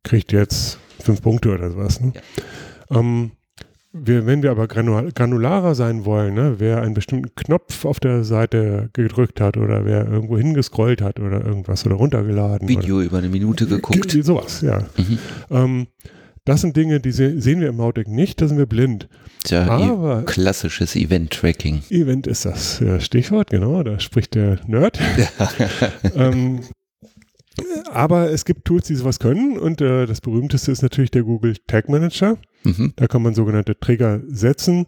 kriegt 0.02 0.32
jetzt 0.32 0.78
fünf 1.00 1.22
Punkte 1.22 1.54
oder 1.54 1.70
sowas. 1.70 2.00
Ne? 2.00 2.12
Ja. 2.90 3.00
Ähm, 3.00 3.32
wir, 3.96 4.26
wenn 4.26 4.42
wir 4.42 4.50
aber 4.50 4.66
granularer 4.66 5.74
sein 5.76 6.04
wollen, 6.04 6.34
ne, 6.34 6.56
wer 6.58 6.82
einen 6.82 6.94
bestimmten 6.94 7.34
Knopf 7.36 7.84
auf 7.84 8.00
der 8.00 8.24
Seite 8.24 8.90
gedrückt 8.92 9.40
hat 9.40 9.56
oder 9.56 9.84
wer 9.84 10.06
irgendwo 10.06 10.36
hingescrollt 10.36 11.00
hat 11.00 11.20
oder 11.20 11.44
irgendwas 11.44 11.86
oder 11.86 11.94
runtergeladen. 11.94 12.68
Video 12.68 12.96
oder, 12.96 13.04
über 13.04 13.18
eine 13.18 13.28
Minute 13.28 13.66
geguckt. 13.66 14.10
Sowas, 14.10 14.62
ja. 14.62 14.80
Mhm. 14.96 15.18
Ähm, 15.50 15.86
das 16.44 16.60
sind 16.60 16.76
Dinge, 16.76 17.00
die 17.00 17.12
sehen 17.12 17.60
wir 17.60 17.68
im 17.68 17.76
Mautic 17.76 18.08
nicht, 18.08 18.42
da 18.42 18.48
sind 18.48 18.58
wir 18.58 18.66
blind. 18.66 19.08
Tja, 19.44 19.66
Aber 19.66 20.24
klassisches 20.24 20.94
Event-Tracking. 20.94 21.82
Event 21.88 22.26
ist 22.26 22.44
das 22.44 22.82
Stichwort, 22.98 23.48
genau, 23.48 23.82
da 23.82 23.98
spricht 23.98 24.34
der 24.34 24.58
Nerd. 24.66 24.98
ähm, 26.16 26.60
aber 27.92 28.30
es 28.30 28.44
gibt 28.44 28.64
Tools, 28.64 28.88
die 28.88 28.96
sowas 28.96 29.20
können 29.20 29.56
und 29.56 29.80
äh, 29.80 30.06
das 30.06 30.20
berühmteste 30.20 30.72
ist 30.72 30.82
natürlich 30.82 31.12
der 31.12 31.22
Google 31.22 31.56
Tag 31.66 31.88
Manager. 31.88 32.36
Mhm. 32.64 32.92
Da 32.96 33.06
kann 33.06 33.22
man 33.22 33.34
sogenannte 33.34 33.78
Trigger 33.78 34.22
setzen, 34.26 34.86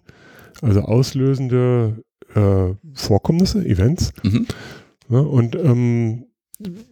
also 0.62 0.80
auslösende 0.80 2.02
äh, 2.34 2.74
Vorkommnisse, 2.94 3.64
Events. 3.64 4.12
Mhm. 4.22 4.46
Ja, 5.08 5.20
und 5.20 5.54
ähm, 5.56 6.26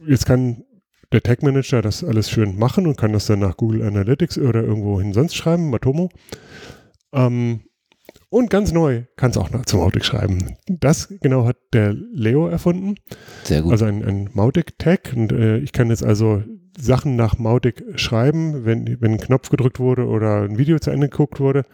jetzt 0.07 0.27
kann 0.27 0.65
der 1.13 1.23
Tag 1.23 1.43
Manager 1.43 1.83
das 1.83 2.05
alles 2.05 2.31
schön 2.31 2.57
machen 2.57 2.87
und 2.87 2.97
kann 2.97 3.13
das 3.13 3.27
dann 3.27 3.41
nach 3.41 3.57
Google 3.57 3.83
Analytics 3.83 4.39
oder 4.39 4.63
irgendwo 4.63 5.01
hin 5.01 5.13
sonst 5.13 5.35
schreiben, 5.35 5.71
Matomo. 5.71 6.11
Ähm, 7.13 7.61
und 8.29 8.51
ganz 8.51 8.73
neu 8.73 9.05
kann 9.17 9.31
es 9.31 9.37
auch 9.37 9.51
noch 9.51 9.65
zum 9.65 9.81
Mautic 9.81 10.05
schreiben. 10.05 10.57
Das 10.67 11.09
genau 11.21 11.47
hat 11.47 11.57
der 11.73 11.93
Leo 11.93 12.49
erfunden. 12.49 12.97
Sehr 13.45 13.63
gut. 13.63 13.73
Also 13.73 13.85
ein, 13.85 14.05
ein 14.05 14.31
Mautic-Tag. 14.33 15.13
Und 15.15 15.31
äh, 15.33 15.59
ich 15.59 15.71
kann 15.71 15.89
jetzt 15.89 16.05
also 16.05 16.43
Sachen 16.79 17.17
nach 17.17 17.39
Mautic 17.39 17.85
schreiben, 17.97 18.65
wenn, 18.65 19.01
wenn 19.01 19.13
ein 19.13 19.21
Knopf 19.21 19.49
gedrückt 19.51 19.79
wurde 19.79 20.07
oder 20.07 20.43
ein 20.43 20.59
Video 20.59 20.79
zu 20.79 20.91
Ende 20.91 21.09
geguckt 21.09 21.41
wurde, 21.41 21.65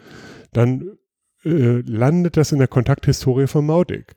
dann 0.53 0.97
äh, 1.43 1.81
landet 1.81 2.37
das 2.37 2.51
in 2.51 2.59
der 2.59 2.67
Kontakthistorie 2.67 3.47
von 3.47 3.65
Mautic. 3.65 4.13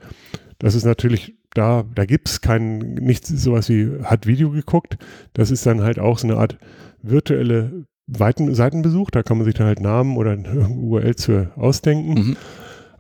Das 0.59 0.75
ist 0.75 0.85
natürlich 0.85 1.35
da, 1.55 1.85
da 1.95 2.05
gibt 2.05 2.29
es 2.29 2.41
kein, 2.41 2.79
nichts 2.79 3.29
sowas 3.29 3.69
wie 3.69 4.03
hat 4.03 4.27
Video 4.27 4.51
geguckt. 4.51 4.99
Das 5.33 5.51
ist 5.51 5.65
dann 5.67 5.83
halt 5.83 5.99
auch 5.99 6.19
so 6.19 6.27
eine 6.27 6.37
Art 6.37 6.59
virtuelle 7.01 7.87
Seiten, 8.07 8.55
Seitenbesuch, 8.55 9.11
da 9.11 9.23
kann 9.23 9.39
man 9.39 9.47
sich 9.47 9.55
dann 9.55 9.67
halt 9.67 9.81
Namen 9.81 10.17
oder 10.17 10.37
URL 10.37 11.17
zu 11.17 11.51
ausdenken. 11.57 12.15
Mhm. 12.15 12.37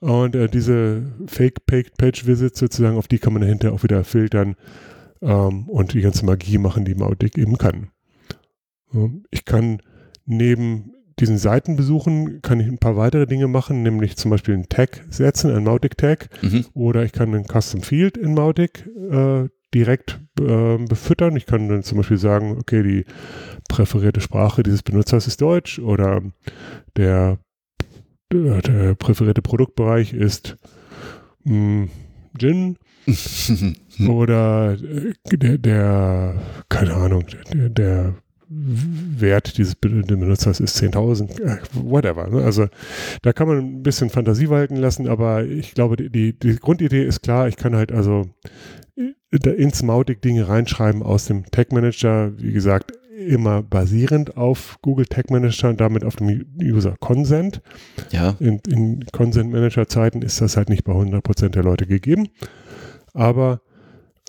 Und 0.00 0.36
äh, 0.36 0.48
diese 0.48 1.02
Fake-Page-Visits 1.26 2.58
sozusagen, 2.58 2.96
auf 2.96 3.08
die 3.08 3.18
kann 3.18 3.32
man 3.32 3.42
hinterher 3.42 3.74
auch 3.74 3.82
wieder 3.82 4.04
filtern 4.04 4.54
ähm, 5.24 5.68
und 5.68 5.94
die 5.94 6.02
ganze 6.02 6.24
Magie 6.24 6.58
machen, 6.58 6.84
die 6.84 6.94
Mautic 6.94 7.36
eben 7.38 7.58
kann. 7.58 7.88
Ich 9.30 9.44
kann 9.44 9.80
neben 10.24 10.92
diesen 11.18 11.38
Seitenbesuchen 11.38 12.42
kann 12.42 12.60
ich 12.60 12.66
ein 12.66 12.78
paar 12.78 12.96
weitere 12.96 13.26
Dinge 13.26 13.46
machen, 13.46 13.82
nämlich 13.82 14.16
zum 14.16 14.30
Beispiel 14.30 14.54
einen 14.54 14.68
Tag 14.68 15.04
setzen, 15.10 15.50
einen 15.50 15.64
Mautic-Tag, 15.64 16.28
mhm. 16.42 16.66
oder 16.74 17.04
ich 17.04 17.12
kann 17.12 17.34
einen 17.34 17.46
Custom 17.46 17.82
Field 17.82 18.16
in 18.16 18.34
Mautic 18.34 18.86
äh, 19.10 19.48
direkt 19.72 20.20
äh, 20.40 20.78
befüttern. 20.78 21.36
Ich 21.36 21.46
kann 21.46 21.68
dann 21.68 21.82
zum 21.82 21.98
Beispiel 21.98 22.18
sagen, 22.18 22.56
okay, 22.58 22.82
die 22.82 23.04
präferierte 23.68 24.20
Sprache 24.20 24.62
dieses 24.62 24.82
Benutzers 24.82 25.26
ist 25.26 25.40
Deutsch 25.40 25.78
oder 25.78 26.22
der, 26.96 27.38
der, 28.32 28.62
der 28.62 28.94
präferierte 28.94 29.42
Produktbereich 29.42 30.12
ist 30.12 30.56
mh, 31.44 31.54
hm, 31.54 31.90
Gin 32.36 32.76
oder 34.08 34.76
der, 35.30 35.58
der, 35.58 36.34
keine 36.68 36.94
Ahnung, 36.94 37.24
der, 37.52 37.68
der 37.68 38.14
Wert 38.48 39.58
dieses 39.58 39.74
Benutzers 39.74 40.60
ist 40.60 40.76
10.000, 40.80 41.40
äh, 41.40 41.58
whatever. 41.72 42.28
Ne? 42.28 42.44
Also 42.44 42.68
da 43.22 43.32
kann 43.32 43.48
man 43.48 43.58
ein 43.58 43.82
bisschen 43.82 44.10
Fantasie 44.10 44.48
walten 44.48 44.76
lassen, 44.76 45.08
aber 45.08 45.44
ich 45.44 45.74
glaube, 45.74 45.96
die, 45.96 46.38
die 46.38 46.56
Grundidee 46.56 47.04
ist 47.04 47.22
klar. 47.22 47.48
Ich 47.48 47.56
kann 47.56 47.74
halt 47.74 47.90
also 47.90 48.26
ins 49.30 49.82
Mautic 49.82 50.22
Dinge 50.22 50.48
reinschreiben 50.48 51.02
aus 51.02 51.26
dem 51.26 51.50
Tag 51.50 51.72
Manager. 51.72 52.32
Wie 52.38 52.52
gesagt, 52.52 52.92
immer 53.16 53.62
basierend 53.62 54.36
auf 54.36 54.78
Google 54.82 55.06
Tag 55.06 55.30
Manager 55.30 55.70
und 55.70 55.80
damit 55.80 56.04
auf 56.04 56.16
dem 56.16 56.44
User 56.60 56.96
Consent. 57.00 57.60
Ja. 58.10 58.36
In, 58.40 58.60
in 58.68 59.04
Consent 59.12 59.50
Manager 59.50 59.88
Zeiten 59.88 60.22
ist 60.22 60.40
das 60.40 60.56
halt 60.56 60.68
nicht 60.68 60.84
bei 60.84 60.92
100% 60.92 61.50
der 61.50 61.62
Leute 61.62 61.86
gegeben. 61.86 62.28
Aber 63.14 63.60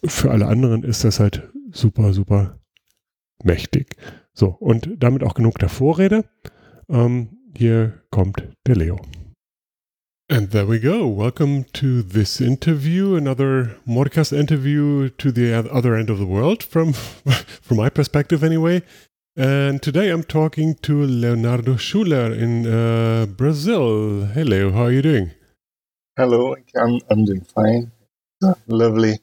für 0.05 0.31
alle 0.31 0.47
anderen 0.47 0.83
ist 0.83 1.03
das 1.03 1.19
halt 1.19 1.49
super, 1.71 2.13
super 2.13 2.59
mächtig. 3.43 3.95
So, 4.33 4.49
und 4.49 4.89
damit 4.97 5.23
auch 5.23 5.33
genug 5.33 5.57
der 5.59 5.69
Vorrede. 5.69 6.25
Ähm, 6.89 7.29
hier 7.57 8.01
kommt 8.11 8.47
der 8.67 8.75
Leo. 8.75 8.99
And 10.27 10.49
there 10.51 10.67
we 10.67 10.79
go. 10.79 11.07
Welcome 11.07 11.65
to 11.73 12.01
this 12.01 12.41
interview, 12.41 13.15
another 13.15 13.75
Modcast 13.85 14.33
interview 14.33 15.09
to 15.17 15.31
the 15.31 15.53
other 15.53 15.95
end 15.95 16.09
of 16.09 16.17
the 16.17 16.25
world, 16.25 16.63
from 16.63 16.93
from 17.61 17.77
my 17.77 17.89
perspective, 17.89 18.43
anyway. 18.43 18.81
And 19.37 19.81
today 19.81 20.09
I'm 20.09 20.23
talking 20.23 20.75
to 20.81 21.05
Leonardo 21.05 21.77
Schuler 21.77 22.33
in 22.33 22.65
uh, 22.65 23.27
Brazil. 23.27 24.25
Hey, 24.33 24.43
Leo, 24.43 24.71
how 24.71 24.85
are 24.85 24.91
you 24.91 25.03
doing? 25.03 25.31
Hello, 26.17 26.55
I'm, 26.75 26.99
I'm 27.11 27.25
doing 27.25 27.45
fine. 27.53 27.91
Lovely 28.67 29.19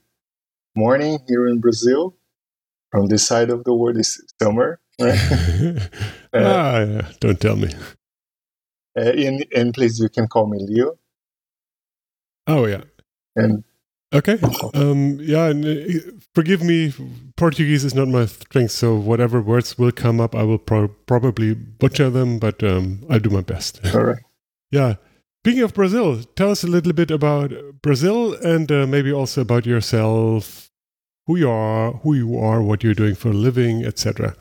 morning 0.74 1.18
here 1.28 1.46
in 1.46 1.60
Brazil. 1.60 2.16
From 2.90 3.06
this 3.06 3.26
side 3.26 3.50
of 3.50 3.64
the 3.64 3.74
world 3.74 3.96
is 3.96 4.22
summer. 4.40 4.78
Right? 5.00 5.18
ah, 6.34 7.10
don't 7.20 7.40
tell 7.40 7.56
me. 7.56 7.70
Uh, 8.98 9.12
and, 9.12 9.46
and 9.56 9.72
please, 9.72 9.98
you 9.98 10.08
can 10.10 10.28
call 10.28 10.46
me 10.46 10.58
Leo. 10.60 10.98
Oh, 12.46 12.66
yeah. 12.66 12.82
And 13.34 13.64
Okay. 14.14 14.38
Um, 14.74 15.18
yeah, 15.20 15.46
and, 15.46 15.64
uh, 15.64 16.12
forgive 16.34 16.62
me. 16.62 16.92
Portuguese 17.36 17.82
is 17.82 17.94
not 17.94 18.08
my 18.08 18.26
strength, 18.26 18.72
so 18.72 18.94
whatever 18.94 19.40
words 19.40 19.78
will 19.78 19.90
come 19.90 20.20
up, 20.20 20.34
I 20.34 20.42
will 20.42 20.58
pro- 20.58 20.88
probably 21.06 21.54
butcher 21.54 22.10
them, 22.10 22.38
but 22.38 22.62
um, 22.62 23.00
I'll 23.08 23.20
do 23.20 23.30
my 23.30 23.40
best. 23.40 23.80
All 23.94 24.04
right. 24.04 24.22
yeah. 24.70 24.96
Speaking 25.44 25.62
of 25.64 25.74
Brazil, 25.74 26.22
tell 26.36 26.52
us 26.52 26.62
a 26.62 26.68
little 26.68 26.92
bit 26.92 27.10
about 27.10 27.50
Brazil 27.82 28.34
and 28.44 28.70
uh, 28.70 28.86
maybe 28.86 29.12
also 29.12 29.40
about 29.40 29.66
yourself, 29.66 30.70
who 31.26 31.36
you 31.36 31.50
are, 31.50 31.94
who 31.94 32.14
you 32.14 32.38
are, 32.38 32.62
what 32.62 32.84
you're 32.84 32.94
doing 32.94 33.16
for 33.16 33.30
a 33.30 33.32
living, 33.32 33.84
etc. 33.84 34.36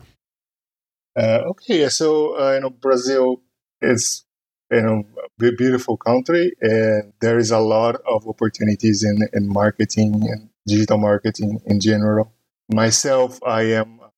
Uh, 1.17 1.39
okay, 1.47 1.89
so 1.89 2.39
uh, 2.39 2.53
you 2.53 2.59
know 2.59 2.69
Brazil 2.69 3.41
is 3.81 4.25
you 4.69 4.81
know 4.81 5.03
a 5.41 5.51
beautiful 5.57 5.97
country 5.97 6.53
and 6.61 7.13
there 7.19 7.39
is 7.39 7.49
a 7.49 7.57
lot 7.57 7.95
of 8.07 8.27
opportunities 8.27 9.03
in, 9.03 9.27
in 9.33 9.47
marketing 9.47 10.13
and 10.29 10.49
digital 10.67 10.99
marketing 10.99 11.59
in 11.65 11.79
general 11.79 12.31
myself 12.71 13.39
i 13.43 13.63
am 13.63 13.99
a 13.99 14.11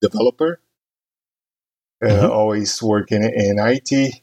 developer 0.00 0.60
uh, 2.02 2.08
mm-hmm. 2.08 2.30
always 2.32 2.82
working 2.82 3.22
in 3.22 3.58
it 3.58 4.22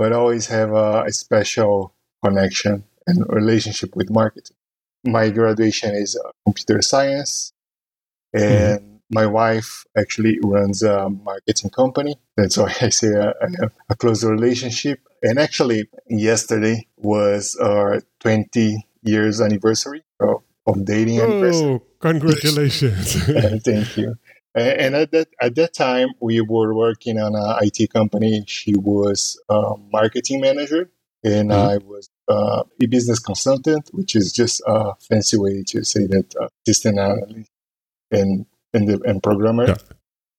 but 0.00 0.12
always 0.12 0.46
have 0.46 0.70
a, 0.72 1.04
a, 1.10 1.12
special 1.12 1.94
connection 2.24 2.84
and 3.06 3.16
relationship 3.28 3.90
with 3.94 4.08
marketing 4.10 4.56
my 5.04 5.28
graduation 5.38 5.90
is 5.94 6.18
computer 6.46 6.80
science 6.92 7.52
mm-hmm. 8.34 8.52
and 8.52 8.80
mm-hmm 8.80 8.90
my 9.10 9.26
wife 9.26 9.84
actually 9.96 10.38
runs 10.42 10.82
a 10.82 11.10
marketing 11.10 11.70
company. 11.70 12.16
That's 12.36 12.56
why 12.56 12.72
I 12.80 12.88
say 12.90 13.08
I 13.18 13.32
have 13.60 13.72
a 13.88 13.96
close 13.96 14.24
relationship. 14.24 15.00
And 15.22 15.38
actually, 15.38 15.88
yesterday 16.08 16.86
was 16.96 17.56
our 17.60 18.02
20 18.20 18.86
years 19.02 19.40
anniversary 19.40 20.04
of, 20.20 20.42
of 20.66 20.84
dating. 20.84 21.20
Oh, 21.20 21.82
congratulations! 21.98 23.14
thank 23.64 23.96
you. 23.96 24.16
And 24.54 24.96
at 24.96 25.12
that 25.12 25.28
at 25.40 25.54
that 25.54 25.74
time, 25.74 26.08
we 26.20 26.40
were 26.40 26.74
working 26.74 27.18
on 27.20 27.34
an 27.36 27.58
IT 27.62 27.92
company. 27.92 28.44
She 28.46 28.74
was 28.74 29.40
a 29.48 29.74
marketing 29.92 30.40
manager, 30.40 30.90
and 31.22 31.50
mm-hmm. 31.50 31.68
I 31.68 31.76
was 31.78 32.10
uh, 32.28 32.64
a 32.82 32.86
business 32.86 33.20
consultant, 33.20 33.90
which 33.92 34.16
is 34.16 34.32
just 34.32 34.60
a 34.66 34.94
fancy 35.08 35.36
way 35.36 35.62
to 35.68 35.84
say 35.84 36.06
that 36.06 36.34
uh, 36.40 36.48
assistant 36.66 36.98
analyst. 36.98 37.50
And 38.10 38.46
and 38.72 38.88
the 38.88 39.00
and 39.04 39.22
programmer. 39.22 39.68
Yeah. 39.68 39.76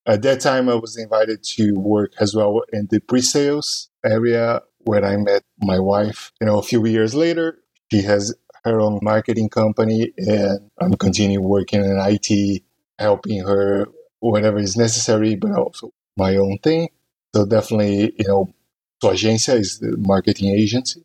At 0.05 0.23
that 0.23 0.41
time, 0.41 0.67
I 0.67 0.75
was 0.75 0.97
invited 0.97 1.43
to 1.55 1.73
work 1.73 2.13
as 2.19 2.35
well 2.35 2.63
in 2.73 2.87
the 2.89 2.99
pre-sales 2.99 3.89
area 4.03 4.61
where 4.79 5.05
I 5.05 5.15
met 5.17 5.43
my 5.59 5.79
wife. 5.79 6.31
You 6.41 6.47
know, 6.47 6.57
a 6.57 6.63
few 6.63 6.85
years 6.87 7.13
later, 7.13 7.59
she 7.91 8.01
has 8.01 8.33
her 8.65 8.79
own 8.79 8.99
marketing 9.01 9.49
company, 9.49 10.11
and 10.17 10.71
I'm 10.79 10.95
continuing 10.95 11.47
working 11.47 11.83
in 11.83 11.97
IT, 11.99 12.63
helping 12.97 13.45
her 13.45 13.87
whatever 14.29 14.59
is 14.59 14.77
necessary, 14.77 15.35
but 15.35 15.51
also 15.51 15.91
my 16.15 16.35
own 16.35 16.57
thing. 16.59 16.89
So 17.35 17.45
definitely, 17.45 18.13
you 18.17 18.27
know, 18.27 18.53
so 19.01 19.09
agencia 19.11 19.59
is 19.59 19.79
the 19.79 19.97
marketing 19.97 20.55
agency. 20.55 21.03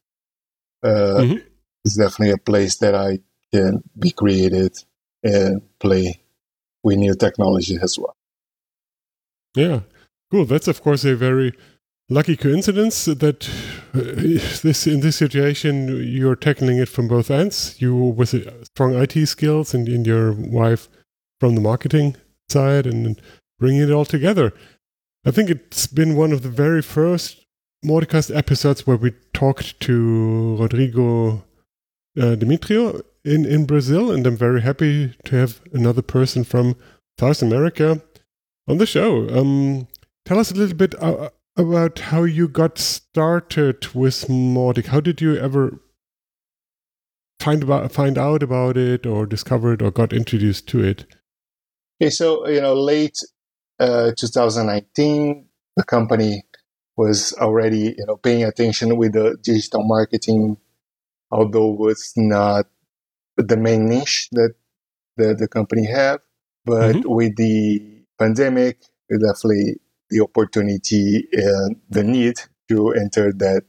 Uh, 0.83 0.89
mm-hmm. 0.89 1.37
It's 1.85 1.97
definitely 1.97 2.33
a 2.33 2.39
place 2.39 2.77
that 2.77 2.95
I 2.95 3.21
can 3.53 3.83
be 3.99 4.11
created 4.11 4.77
and 5.23 5.63
play 5.79 6.21
with 6.83 6.99
new 6.99 7.15
technology 7.15 7.79
as 7.81 7.99
well. 7.99 8.17
Yeah, 9.55 9.81
cool. 10.31 10.45
That's 10.45 10.69
of 10.69 10.83
course 10.83 11.05
a 11.05 11.17
very 11.17 11.53
lucky 12.09 12.37
coincidence 12.37 13.07
that 13.07 13.49
uh, 13.95 14.01
this 14.63 14.87
in 14.87 15.01
this 15.01 15.17
situation 15.17 15.89
you're 16.07 16.37
tackling 16.37 16.79
it 16.79 16.89
from 16.89 17.09
both 17.09 17.31
ends. 17.31 17.77
You 17.79 17.95
with 17.95 18.35
strong 18.67 18.95
IT 18.95 19.27
skills 19.27 19.75
and, 19.75 19.89
and 19.89 20.07
your 20.07 20.33
wife 20.33 20.89
from 21.41 21.55
the 21.55 21.61
marketing 21.61 22.17
side 22.49 22.87
and 22.87 23.21
bringing 23.59 23.83
it 23.83 23.91
all 23.91 24.05
together. 24.05 24.53
I 25.25 25.31
think 25.31 25.51
it's 25.51 25.87
been 25.87 26.17
one 26.17 26.33
of 26.33 26.43
the 26.43 26.49
very 26.49 26.83
first 26.83 27.45
Mauticast 27.85 28.35
episodes 28.35 28.87
where 28.87 28.97
we 28.97 29.13
talked 29.33 29.79
to 29.81 30.57
Rodrigo 30.57 31.45
uh, 32.21 32.35
Demetrio 32.35 33.03
in, 33.25 33.45
in 33.45 33.67
Brazil, 33.67 34.11
and 34.11 34.27
I'm 34.27 34.37
very 34.37 34.63
happy 34.63 35.15
to 35.25 35.37
have 35.37 35.61
another 35.73 36.03
person 36.03 36.45
from 36.45 36.77
South 37.19 37.43
America 37.43 38.03
on 38.69 38.79
the 38.79 38.87
show. 38.87 39.29
Um, 39.29 39.89
tell 40.25 40.39
us 40.39 40.51
a 40.51 40.55
little 40.55 40.77
bit 40.77 40.95
uh, 41.03 41.31
about 41.57 41.99
how 41.99 42.25
you 42.25 42.49
got 42.49 42.79
started 42.79 43.95
with 43.95 44.27
Mautic. 44.29 44.87
How 44.87 45.01
did 45.01 45.21
you 45.21 45.37
ever 45.37 45.81
find 47.41 47.63
about 47.63 47.93
find 47.93 48.17
out 48.17 48.43
about 48.43 48.77
it, 48.77 49.07
or 49.07 49.27
discover 49.27 49.75
it, 49.75 49.83
or 49.83 49.91
got 49.91 50.13
introduced 50.13 50.67
to 50.69 50.83
it? 50.83 51.05
Okay, 52.01 52.11
so 52.11 52.47
you 52.49 52.61
know, 52.61 52.75
late 52.75 53.19
uh, 53.79 54.13
2019, 54.19 55.47
the 55.77 55.85
company 55.85 56.43
was 56.97 57.33
already 57.35 57.95
you 57.97 58.05
know 58.07 58.17
paying 58.17 58.45
attention 58.45 58.97
with 58.97 59.13
the 59.13 59.37
digital 59.43 59.83
marketing, 59.85 60.59
although 61.31 61.73
it 61.73 61.79
was 61.79 62.13
not 62.17 62.67
the 63.37 63.57
main 63.57 63.87
niche 63.87 64.29
that 64.33 64.55
the, 65.17 65.35
the 65.35 65.49
company 65.49 65.87
have. 65.87 66.21
But 66.65 66.97
mm-hmm. 66.97 67.15
with 67.15 67.37
the 67.37 68.03
pandemic, 68.19 68.83
definitely 69.11 69.81
the 70.11 70.21
opportunity 70.21 71.27
and 71.33 71.77
the 71.89 72.03
need 72.03 72.41
to 72.69 72.93
enter 72.93 73.33
that 73.33 73.63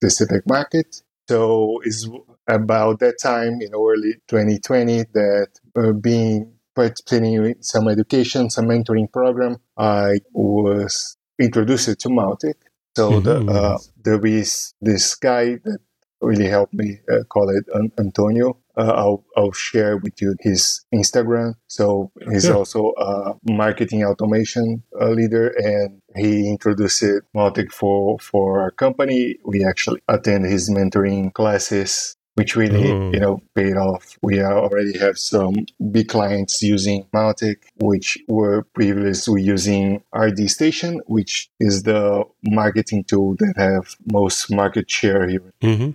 specific 0.00 0.46
market. 0.46 1.02
So 1.28 1.80
it's 1.84 2.08
about 2.46 2.98
that 3.00 3.18
time 3.22 3.60
in 3.60 3.70
early 3.74 4.14
2020 4.28 5.04
that 5.14 5.48
uh, 5.76 5.92
being 5.92 6.51
participating 6.74 7.34
in 7.34 7.62
some 7.62 7.88
education, 7.88 8.50
some 8.50 8.66
mentoring 8.66 9.10
program, 9.12 9.58
I 9.76 10.20
was 10.32 11.16
introduced 11.38 12.00
to 12.00 12.08
Mautic. 12.08 12.54
So 12.96 13.20
mm-hmm. 13.20 13.46
the, 13.46 13.52
uh, 13.52 13.78
there 14.04 14.24
is 14.26 14.74
this 14.80 15.14
guy 15.14 15.56
that 15.64 15.78
really 16.20 16.46
helped 16.46 16.72
me 16.72 16.98
uh, 17.10 17.24
call 17.24 17.50
it 17.50 17.64
Antonio. 17.98 18.58
Uh, 18.76 18.92
I'll, 18.94 19.24
I'll 19.36 19.52
share 19.52 19.98
with 19.98 20.22
you 20.22 20.34
his 20.40 20.84
Instagram. 20.94 21.54
So 21.66 22.10
he's 22.30 22.46
yeah. 22.46 22.54
also 22.54 22.92
a 22.96 23.34
marketing 23.44 24.04
automation 24.04 24.82
uh, 24.98 25.10
leader 25.10 25.48
and 25.48 26.00
he 26.16 26.48
introduced 26.48 27.04
Mautic 27.36 27.70
for, 27.72 28.18
for 28.18 28.60
our 28.60 28.70
company. 28.70 29.36
We 29.44 29.64
actually 29.64 30.00
attend 30.08 30.46
his 30.46 30.70
mentoring 30.70 31.34
classes 31.34 32.16
which 32.34 32.56
really, 32.56 32.84
mm. 32.84 33.12
you 33.12 33.20
know, 33.20 33.40
paid 33.54 33.76
off. 33.76 34.18
We 34.22 34.42
already 34.42 34.98
have 34.98 35.18
some 35.18 35.54
big 35.90 36.08
clients 36.08 36.62
using 36.62 37.06
Mautic, 37.14 37.56
which 37.76 38.18
were 38.28 38.62
previously 38.74 39.42
using 39.42 40.02
RD 40.14 40.50
Station, 40.50 41.00
which 41.06 41.50
is 41.60 41.82
the 41.82 42.24
marketing 42.42 43.04
tool 43.04 43.36
that 43.38 43.54
have 43.56 43.94
most 44.10 44.50
market 44.50 44.90
share 44.90 45.28
here. 45.28 45.52
Mm-hmm. 45.62 45.90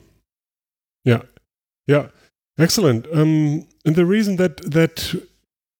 Yeah, 1.03 1.21
yeah, 1.87 2.07
excellent. 2.59 3.07
Um, 3.13 3.67
and 3.85 3.95
the 3.95 4.05
reason 4.05 4.35
that 4.35 4.57
that 4.71 5.15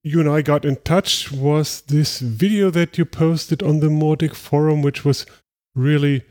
you 0.03 0.19
and 0.19 0.29
I 0.29 0.41
got 0.41 0.65
in 0.65 0.77
touch 0.77 1.31
was 1.31 1.81
this 1.81 2.19
video 2.19 2.69
that 2.71 2.97
you 2.97 3.05
posted 3.05 3.61
on 3.61 3.79
the 3.79 3.87
Mautic 3.87 4.33
forum, 4.33 4.81
which 4.81 5.03
was 5.03 5.25
really 5.75 6.23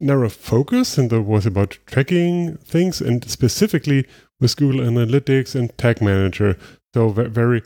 narrow 0.00 0.28
focus 0.28 0.98
and 0.98 1.10
that 1.10 1.22
was 1.22 1.46
about 1.46 1.78
tracking 1.86 2.56
things 2.58 3.00
and 3.00 3.28
specifically 3.28 4.06
with 4.40 4.56
Google 4.56 4.80
Analytics 4.80 5.54
and 5.54 5.76
Tag 5.78 6.02
Manager. 6.02 6.58
So 6.94 7.08
very 7.10 7.62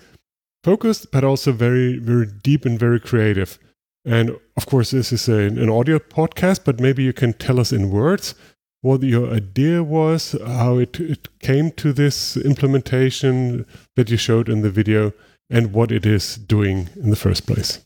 focused, 0.64 1.10
but 1.10 1.24
also 1.24 1.52
very, 1.52 1.98
very 1.98 2.26
deep 2.26 2.64
and 2.64 2.78
very 2.78 3.00
creative. 3.00 3.58
And 4.04 4.36
of 4.56 4.66
course, 4.66 4.90
this 4.90 5.12
is 5.12 5.28
a, 5.28 5.46
an 5.46 5.68
audio 5.68 5.98
podcast, 5.98 6.64
but 6.64 6.80
maybe 6.80 7.02
you 7.02 7.12
can 7.12 7.32
tell 7.32 7.60
us 7.60 7.72
in 7.72 7.90
words 7.90 8.34
what 8.80 9.02
your 9.02 9.30
idea 9.30 9.82
was, 9.82 10.36
how 10.46 10.78
it, 10.78 11.00
it 11.00 11.28
came 11.40 11.72
to 11.72 11.92
this 11.92 12.36
implementation 12.36 13.66
that 13.96 14.08
you 14.10 14.16
showed 14.16 14.48
in 14.48 14.62
the 14.62 14.70
video, 14.70 15.12
and 15.50 15.72
what 15.72 15.90
it 15.90 16.06
is 16.06 16.36
doing 16.36 16.88
in 16.96 17.10
the 17.10 17.16
first 17.16 17.46
place. 17.46 17.84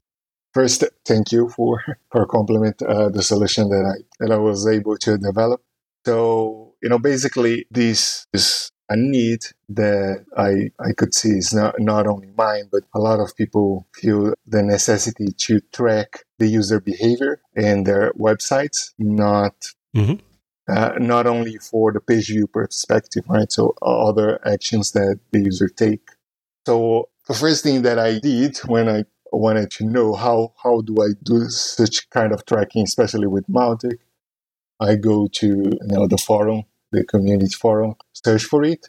First, 0.54 0.84
thank 1.06 1.32
you 1.32 1.48
for 1.48 1.82
for 2.10 2.26
compliment 2.26 2.82
uh, 2.82 3.08
the 3.08 3.22
solution 3.22 3.68
that 3.70 3.84
I 3.84 3.96
that 4.20 4.30
I 4.32 4.36
was 4.36 4.66
able 4.66 4.96
to 4.98 5.16
develop. 5.18 5.62
So 6.06 6.74
you 6.82 6.88
know, 6.88 6.98
basically, 6.98 7.66
this 7.70 8.26
is 8.32 8.70
a 8.90 8.96
need 8.96 9.40
that 9.70 10.24
I, 10.36 10.70
I 10.84 10.92
could 10.92 11.14
see 11.14 11.30
is 11.30 11.54
not, 11.54 11.76
not 11.78 12.06
only 12.06 12.28
mine, 12.36 12.64
but 12.70 12.82
a 12.94 12.98
lot 12.98 13.20
of 13.20 13.34
people 13.36 13.86
feel 13.94 14.34
the 14.46 14.62
necessity 14.62 15.28
to 15.38 15.60
track 15.72 16.24
the 16.38 16.46
user 16.48 16.80
behavior 16.80 17.40
in 17.54 17.84
their 17.84 18.12
websites, 18.14 18.90
not 18.98 19.54
Mhm. 19.96 20.20
uh, 20.68 20.92
not 20.98 21.26
only 21.26 21.56
for 21.58 21.92
the 21.92 22.00
page 22.00 22.28
view 22.28 22.46
perspective, 22.46 23.24
right? 23.28 23.50
So 23.50 23.74
other 23.80 24.40
actions 24.46 24.92
that 24.92 25.20
the 25.30 25.40
user 25.40 25.68
take. 25.68 26.06
So 26.66 27.08
the 27.28 27.34
first 27.34 27.62
thing 27.62 27.82
that 27.82 27.98
I 27.98 28.18
did 28.18 28.58
when 28.66 28.88
I 28.88 29.04
wanted 29.32 29.70
to 29.72 29.84
know 29.86 30.14
how 30.14 30.54
how 30.62 30.82
do 30.82 31.02
I 31.02 31.10
do 31.22 31.48
such 31.50 32.10
kind 32.10 32.32
of 32.32 32.44
tracking, 32.46 32.84
especially 32.84 33.26
with 33.26 33.46
Mautic, 33.48 33.98
I 34.80 34.96
go 34.96 35.28
to 35.34 35.46
you 35.46 35.78
know 35.82 36.06
the 36.06 36.18
forum, 36.18 36.64
the 36.92 37.04
community 37.04 37.54
forum, 37.54 37.94
search 38.12 38.44
for 38.44 38.64
it. 38.64 38.88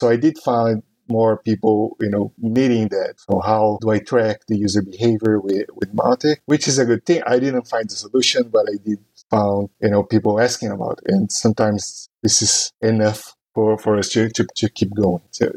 So 0.00 0.08
I 0.10 0.16
did 0.16 0.38
find 0.38 0.82
more 1.08 1.38
people, 1.38 1.96
you 2.00 2.10
know, 2.10 2.32
needing 2.38 2.88
that. 2.88 3.14
So 3.18 3.40
how 3.40 3.78
do 3.82 3.90
I 3.90 3.98
track 4.00 4.42
the 4.48 4.56
user 4.56 4.82
behavior 4.82 5.40
with, 5.40 5.66
with 5.74 5.94
Mautic? 5.94 6.38
Which 6.46 6.68
is 6.68 6.78
a 6.78 6.84
good 6.84 7.06
thing. 7.06 7.22
I 7.26 7.38
didn't 7.38 7.66
find 7.68 7.88
the 7.88 7.94
solution, 7.96 8.48
but 8.50 8.66
I 8.68 8.76
did 8.84 8.98
found, 9.30 9.70
you 9.80 9.90
know, 9.90 10.02
people 10.04 10.40
asking 10.40 10.70
about 10.70 11.00
it. 11.04 11.12
And 11.12 11.32
sometimes 11.32 12.08
this 12.22 12.42
is 12.42 12.72
enough 12.80 13.34
for, 13.54 13.78
for 13.78 13.98
us 13.98 14.10
to, 14.10 14.30
to, 14.30 14.46
to 14.56 14.68
keep 14.70 14.94
going, 14.94 15.22
to 15.34 15.52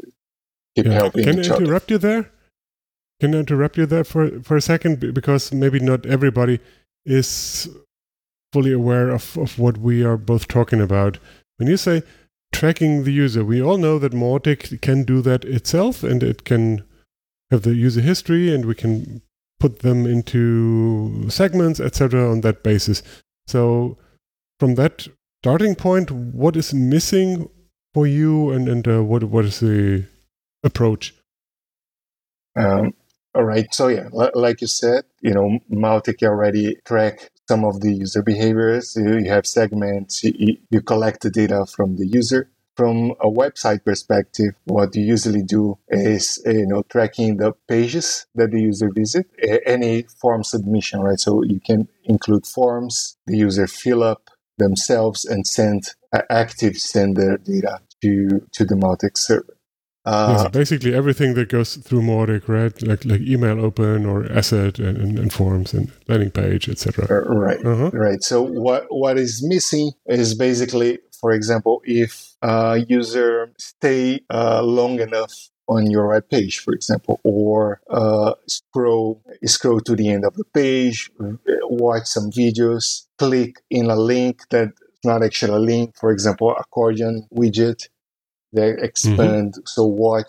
keep 0.76 0.86
Yeah. 0.86 0.94
helping 0.94 1.24
Can 1.24 1.38
I 1.38 1.42
each 1.42 1.50
other. 1.50 1.62
interrupt 1.64 1.90
you 1.90 1.98
there? 1.98 2.30
Can 3.24 3.34
I 3.34 3.38
interrupt 3.38 3.78
you 3.78 3.86
there 3.86 4.04
for, 4.04 4.42
for 4.42 4.54
a 4.54 4.60
second? 4.60 5.00
Because 5.14 5.50
maybe 5.50 5.80
not 5.80 6.04
everybody 6.04 6.60
is 7.06 7.70
fully 8.52 8.70
aware 8.70 9.08
of, 9.08 9.38
of 9.38 9.58
what 9.58 9.78
we 9.78 10.04
are 10.04 10.18
both 10.18 10.46
talking 10.46 10.78
about. 10.78 11.16
When 11.56 11.66
you 11.66 11.78
say 11.78 12.02
tracking 12.52 13.04
the 13.04 13.12
user, 13.14 13.42
we 13.42 13.62
all 13.62 13.78
know 13.78 13.98
that 13.98 14.12
Mautic 14.12 14.82
can 14.82 15.04
do 15.04 15.22
that 15.22 15.46
itself 15.46 16.02
and 16.02 16.22
it 16.22 16.44
can 16.44 16.84
have 17.50 17.62
the 17.62 17.74
user 17.74 18.02
history 18.02 18.54
and 18.54 18.66
we 18.66 18.74
can 18.74 19.22
put 19.58 19.78
them 19.78 20.04
into 20.04 21.30
segments, 21.30 21.80
etc. 21.80 22.30
on 22.30 22.42
that 22.42 22.62
basis. 22.62 23.02
So 23.46 23.96
from 24.60 24.74
that 24.74 25.08
starting 25.42 25.76
point, 25.76 26.10
what 26.10 26.56
is 26.56 26.74
missing 26.74 27.48
for 27.94 28.06
you 28.06 28.50
and, 28.50 28.68
and 28.68 28.86
uh, 28.86 29.02
what 29.02 29.24
what 29.24 29.46
is 29.46 29.60
the 29.60 30.04
approach? 30.62 31.14
Um, 32.56 32.92
all 33.34 33.44
right. 33.44 33.72
So 33.74 33.88
yeah, 33.88 34.08
li- 34.12 34.30
like 34.34 34.60
you 34.60 34.66
said, 34.66 35.04
you 35.20 35.32
know, 35.34 35.58
Mautic 35.70 36.22
already 36.22 36.76
track 36.84 37.30
some 37.48 37.64
of 37.64 37.80
the 37.80 37.92
user 37.92 38.22
behaviors. 38.22 38.94
You, 38.96 39.18
you 39.18 39.30
have 39.30 39.46
segments. 39.46 40.22
You, 40.24 40.32
you- 40.70 40.80
collect 40.82 41.22
the 41.22 41.30
data 41.30 41.66
from 41.66 41.96
the 41.96 42.06
user. 42.06 42.50
From 42.76 43.12
a 43.20 43.30
website 43.30 43.84
perspective, 43.84 44.54
what 44.64 44.96
you 44.96 45.04
usually 45.04 45.42
do 45.44 45.78
is, 45.88 46.42
uh, 46.44 46.50
you 46.50 46.66
know, 46.66 46.82
tracking 46.88 47.36
the 47.36 47.52
pages 47.68 48.26
that 48.34 48.50
the 48.50 48.60
user 48.60 48.90
visit, 48.92 49.26
any 49.64 50.02
form 50.20 50.42
submission, 50.42 50.98
right? 51.00 51.20
So 51.20 51.44
you 51.44 51.60
can 51.64 51.86
include 52.02 52.46
forms 52.46 53.16
the 53.28 53.36
user 53.36 53.68
fill 53.68 54.02
up 54.02 54.28
themselves 54.58 55.24
and 55.24 55.46
send 55.46 55.84
uh, 56.12 56.22
active 56.30 56.76
send 56.76 57.16
their 57.16 57.38
data 57.38 57.78
to 58.02 58.40
to 58.52 58.64
the 58.64 58.74
Mautic 58.74 59.16
server. 59.16 59.53
Uh, 60.04 60.36
Yes, 60.36 60.50
basically 60.52 60.94
everything 60.94 61.34
that 61.34 61.48
goes 61.48 61.76
through 61.76 62.02
Mautic, 62.02 62.46
right? 62.48 62.74
Like 62.82 63.04
like 63.04 63.22
email 63.22 63.64
open 63.64 64.04
or 64.04 64.30
asset 64.30 64.78
and, 64.78 64.98
and, 64.98 65.18
and 65.18 65.32
forms 65.32 65.72
and 65.72 65.90
landing 66.08 66.30
page, 66.30 66.68
etc. 66.68 67.06
uh, 67.10 67.34
right. 67.34 67.64
Uh-huh. 67.64 67.90
Right. 67.92 68.22
So 68.22 68.42
what 68.42 68.86
what 68.90 69.18
is 69.18 69.42
missing 69.42 69.92
is 70.06 70.34
basically, 70.34 70.98
for 71.20 71.32
example, 71.32 71.80
if 71.84 72.34
a 72.42 72.84
user 72.86 73.52
stay 73.58 74.20
uh, 74.30 74.62
long 74.62 75.00
enough 75.00 75.32
on 75.68 75.90
your 75.90 76.08
web 76.08 76.28
page, 76.28 76.58
for 76.58 76.74
example, 76.74 77.20
or 77.24 77.80
uh, 77.90 78.34
scroll 78.46 79.22
scroll 79.46 79.80
to 79.80 79.96
the 79.96 80.10
end 80.10 80.24
of 80.26 80.34
the 80.34 80.44
page, 80.52 81.10
watch 81.62 82.04
some 82.06 82.30
videos, 82.30 83.06
click 83.18 83.62
in 83.70 83.90
a 83.90 83.96
link 83.96 84.42
that's 84.50 84.72
not 85.04 85.22
actually 85.22 85.54
a 85.54 85.58
link, 85.58 85.96
for 85.96 86.10
example, 86.10 86.54
accordion 86.58 87.26
widget 87.32 87.88
that 88.54 88.78
expand. 88.82 89.54
So 89.66 89.84
what 89.84 90.26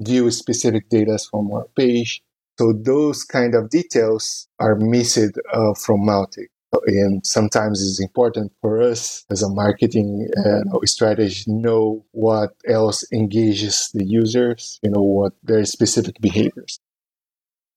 view 0.00 0.30
specific 0.30 0.88
data 0.88 1.18
from 1.30 1.52
our 1.52 1.66
page. 1.76 2.22
So 2.58 2.72
those 2.72 3.22
kind 3.22 3.54
of 3.54 3.70
details 3.70 4.48
are 4.58 4.76
missed 4.76 5.38
uh, 5.52 5.74
from 5.74 6.00
Mautic. 6.00 6.48
And 6.86 7.24
sometimes 7.24 7.80
it's 7.80 8.00
important 8.00 8.52
for 8.60 8.82
us 8.82 9.24
as 9.30 9.42
a 9.42 9.48
marketing 9.48 10.28
uh, 10.36 10.78
strategy 10.84 11.44
know 11.46 12.04
what 12.10 12.50
else 12.68 13.04
engages 13.12 13.90
the 13.94 14.04
users, 14.04 14.78
you 14.82 14.90
know, 14.90 15.02
what 15.02 15.32
their 15.42 15.64
specific 15.64 16.20
behaviors. 16.20 16.78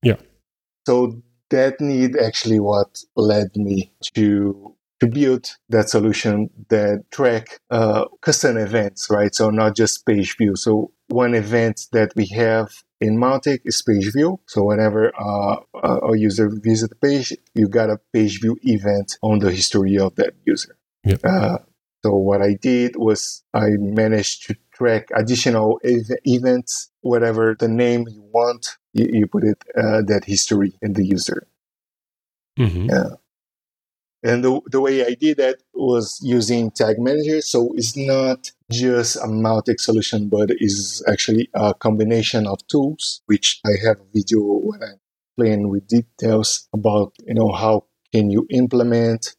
Yeah. 0.03 0.17
So 0.85 1.21
that 1.49 1.79
need 1.79 2.17
actually 2.17 2.59
what 2.59 2.99
led 3.15 3.55
me 3.55 3.93
to 4.15 4.75
to 4.99 5.07
build 5.07 5.49
that 5.69 5.89
solution 5.89 6.49
that 6.69 7.03
track 7.11 7.59
uh, 7.71 8.05
custom 8.21 8.57
events, 8.57 9.09
right? 9.09 9.33
So 9.33 9.49
not 9.49 9.75
just 9.75 10.05
page 10.05 10.35
view. 10.37 10.55
So 10.55 10.91
one 11.07 11.35
event 11.35 11.87
that 11.91 12.11
we 12.15 12.27
have 12.35 12.69
in 12.99 13.17
Mautic 13.17 13.61
is 13.65 13.81
page 13.81 14.11
view. 14.13 14.39
So 14.47 14.63
whenever 14.63 15.11
uh, 15.17 15.57
a 15.83 16.17
user 16.17 16.49
visits 16.49 16.89
the 16.89 16.95
page, 16.95 17.33
you 17.55 17.67
got 17.67 17.89
a 17.89 17.99
page 18.13 18.41
view 18.41 18.57
event 18.63 19.17
on 19.21 19.39
the 19.39 19.51
history 19.51 19.97
of 19.97 20.15
that 20.15 20.33
user. 20.45 20.75
Yeah. 21.05 21.17
Uh, 21.23 21.57
so 22.03 22.15
what 22.15 22.41
I 22.41 22.53
did 22.53 22.95
was 22.95 23.43
I 23.53 23.69
managed 23.77 24.47
to 24.47 24.55
track 24.73 25.09
additional 25.13 25.79
ev- 25.83 26.17
events, 26.23 26.89
whatever 27.01 27.55
the 27.59 27.67
name 27.67 28.05
you 28.09 28.23
want, 28.33 28.77
you, 28.93 29.07
you 29.11 29.27
put 29.27 29.43
it 29.43 29.61
uh, 29.77 30.01
that 30.07 30.23
history 30.25 30.77
in 30.81 30.93
the 30.93 31.05
user. 31.05 31.47
Mm-hmm. 32.57 32.89
Yeah. 32.89 33.09
And 34.21 34.43
the, 34.43 34.59
the 34.69 34.81
way 34.81 35.05
I 35.05 35.15
did 35.15 35.37
that 35.37 35.59
was 35.73 36.19
using 36.21 36.71
Tag 36.71 36.97
Manager. 36.99 37.41
So 37.41 37.71
it's 37.75 37.95
not 37.95 38.51
just 38.71 39.15
a 39.15 39.27
Mautic 39.27 39.79
solution, 39.79 40.27
but 40.27 40.51
is 40.57 41.03
actually 41.07 41.49
a 41.53 41.73
combination 41.73 42.45
of 42.45 42.59
tools, 42.67 43.21
which 43.27 43.61
I 43.65 43.71
have 43.85 43.97
a 43.99 44.07
video 44.13 44.41
when 44.41 44.83
I'm 44.83 44.99
playing 45.37 45.69
with 45.69 45.87
details 45.87 46.67
about, 46.73 47.13
you 47.25 47.33
know, 47.33 47.51
how 47.53 47.85
can 48.13 48.29
you 48.29 48.45
implement 48.49 49.35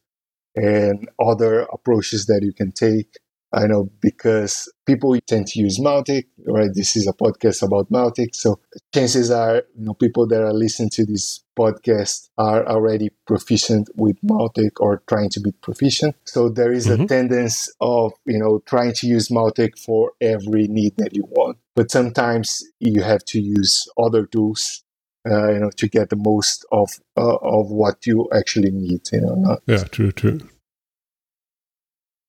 and 0.55 1.07
other 1.19 1.61
approaches 1.73 2.25
that 2.25 2.41
you 2.43 2.53
can 2.53 2.71
take. 2.71 3.17
I 3.53 3.67
know 3.67 3.89
because 4.01 4.71
people 4.85 5.15
tend 5.27 5.47
to 5.47 5.59
use 5.59 5.79
Mautic, 5.79 6.25
right? 6.47 6.69
This 6.73 6.95
is 6.95 7.07
a 7.07 7.13
podcast 7.13 7.61
about 7.63 7.89
Mautic. 7.91 8.33
So 8.33 8.59
chances 8.93 9.29
are, 9.29 9.63
you 9.77 9.85
know, 9.85 9.93
people 9.93 10.25
that 10.27 10.41
are 10.41 10.53
listening 10.53 10.89
to 10.91 11.05
this 11.05 11.43
podcast 11.57 12.29
are 12.37 12.65
already 12.65 13.09
proficient 13.27 13.89
with 13.95 14.15
Mautic 14.21 14.71
or 14.79 15.03
trying 15.07 15.29
to 15.31 15.41
be 15.41 15.51
proficient. 15.51 16.15
So 16.25 16.47
there 16.49 16.71
is 16.71 16.87
a 16.87 16.97
Mhm. 16.97 17.07
tendency 17.07 17.71
of, 17.81 18.13
you 18.25 18.39
know, 18.39 18.59
trying 18.65 18.93
to 18.93 19.07
use 19.07 19.27
Mautic 19.29 19.77
for 19.77 20.13
every 20.21 20.67
need 20.67 20.93
that 20.97 21.13
you 21.15 21.23
want. 21.29 21.57
But 21.75 21.91
sometimes 21.91 22.63
you 22.79 23.01
have 23.01 23.23
to 23.25 23.39
use 23.41 23.87
other 23.97 24.25
tools, 24.25 24.83
uh, 25.29 25.51
you 25.53 25.59
know, 25.59 25.71
to 25.75 25.87
get 25.89 26.09
the 26.09 26.15
most 26.15 26.65
of, 26.71 26.89
uh, 27.17 27.35
of 27.41 27.69
what 27.69 28.05
you 28.07 28.29
actually 28.33 28.71
need, 28.71 29.01
you 29.11 29.21
know, 29.21 29.35
not 29.35 29.61
Yeah, 29.67 29.83
true, 29.83 30.11
true. 30.13 30.39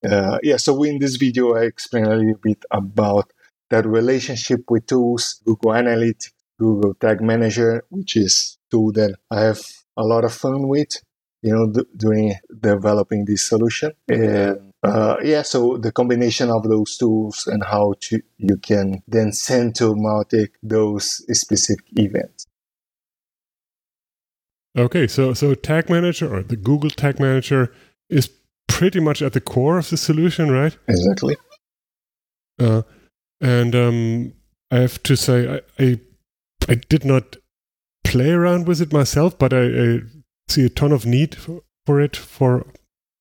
Uh, 0.08 0.38
yeah, 0.42 0.56
so 0.56 0.82
in 0.82 0.98
this 0.98 1.16
video, 1.16 1.54
I 1.54 1.62
explain 1.62 2.06
a 2.06 2.16
little 2.16 2.40
bit 2.42 2.64
about 2.70 3.32
that 3.70 3.86
relationship 3.86 4.60
with 4.68 4.86
tools, 4.86 5.40
Google 5.44 5.72
Analytics, 5.72 6.32
Google 6.58 6.94
Tag 6.94 7.20
Manager, 7.20 7.84
which 7.90 8.16
is 8.16 8.58
tool 8.70 8.92
that 8.92 9.16
I 9.30 9.40
have 9.40 9.60
a 9.96 10.04
lot 10.04 10.24
of 10.24 10.32
fun 10.32 10.68
with, 10.68 10.96
you 11.42 11.54
know, 11.54 11.70
d- 11.70 11.88
during 11.96 12.34
developing 12.60 13.24
this 13.24 13.48
solution. 13.48 13.92
And 14.08 14.72
uh, 14.82 15.16
yeah, 15.22 15.42
so 15.42 15.78
the 15.78 15.92
combination 15.92 16.50
of 16.50 16.64
those 16.68 16.96
tools 16.96 17.46
and 17.46 17.62
how 17.64 17.94
to 18.00 18.20
you 18.38 18.56
can 18.56 19.02
then 19.06 19.32
send 19.32 19.74
to 19.76 19.94
Mautic 19.94 20.50
those 20.62 21.24
specific 21.36 21.86
events. 21.92 22.46
Okay, 24.76 25.06
so 25.06 25.34
so 25.34 25.54
Tag 25.54 25.90
Manager 25.90 26.34
or 26.34 26.42
the 26.42 26.56
Google 26.56 26.90
Tag 26.90 27.20
Manager 27.20 27.72
is 28.08 28.28
pretty 28.82 28.98
much 28.98 29.22
at 29.22 29.32
the 29.32 29.40
core 29.40 29.78
of 29.78 29.90
the 29.90 29.96
solution, 29.96 30.50
right? 30.50 30.76
Exactly. 30.88 31.36
Uh, 32.58 32.82
and 33.40 33.76
um, 33.76 34.32
I 34.72 34.78
have 34.78 35.00
to 35.04 35.16
say, 35.16 35.38
I, 35.54 35.60
I 35.78 36.00
I 36.68 36.74
did 36.74 37.04
not 37.04 37.36
play 38.02 38.30
around 38.30 38.66
with 38.66 38.80
it 38.80 38.92
myself, 38.92 39.38
but 39.38 39.52
I, 39.52 39.66
I 39.84 40.00
see 40.48 40.64
a 40.66 40.68
ton 40.68 40.90
of 40.90 41.06
need 41.06 41.36
for, 41.36 41.62
for 41.86 42.00
it 42.00 42.16
for 42.16 42.66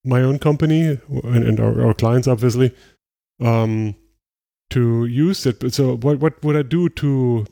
my 0.04 0.24
own 0.24 0.40
company 0.40 1.00
and, 1.08 1.44
and 1.44 1.60
our, 1.60 1.86
our 1.86 1.94
clients, 1.94 2.28
obviously, 2.28 2.76
um, 3.40 3.94
to 4.72 5.06
use 5.06 5.46
it. 5.46 5.72
So, 5.76 5.96
what 5.96 6.18
what 6.18 6.44
would 6.44 6.56
I 6.56 6.64
do 6.64 6.90
to 6.90 7.46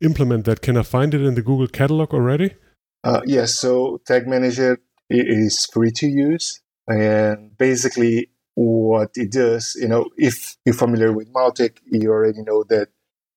implement 0.00 0.44
that? 0.44 0.62
Can 0.62 0.76
I 0.76 0.82
find 0.82 1.12
it 1.12 1.22
in 1.22 1.34
the 1.34 1.42
Google 1.42 1.66
catalog 1.66 2.14
already? 2.14 2.54
Uh, 3.02 3.22
yes, 3.26 3.56
so 3.56 4.00
Tag 4.06 4.28
Manager 4.28 4.78
i- 5.12 5.28
is 5.44 5.66
free 5.72 5.90
to 5.92 6.06
use, 6.06 6.60
and 6.88 7.56
basically 7.56 8.30
what 8.54 9.10
it 9.14 9.32
does, 9.32 9.76
you 9.80 9.88
know, 9.88 10.08
if 10.16 10.56
you're 10.64 10.74
familiar 10.74 11.12
with 11.12 11.32
Mautic, 11.32 11.78
you 11.84 12.10
already 12.10 12.42
know 12.42 12.64
that 12.64 12.88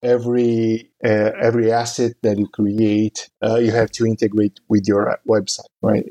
every 0.01 0.91
uh, 1.03 1.31
every 1.41 1.71
asset 1.71 2.13
that 2.23 2.37
you 2.37 2.47
create, 2.47 3.29
uh, 3.43 3.57
you 3.57 3.71
have 3.71 3.91
to 3.91 4.05
integrate 4.05 4.59
with 4.69 4.87
your 4.87 5.19
website, 5.27 5.67
right? 5.81 6.05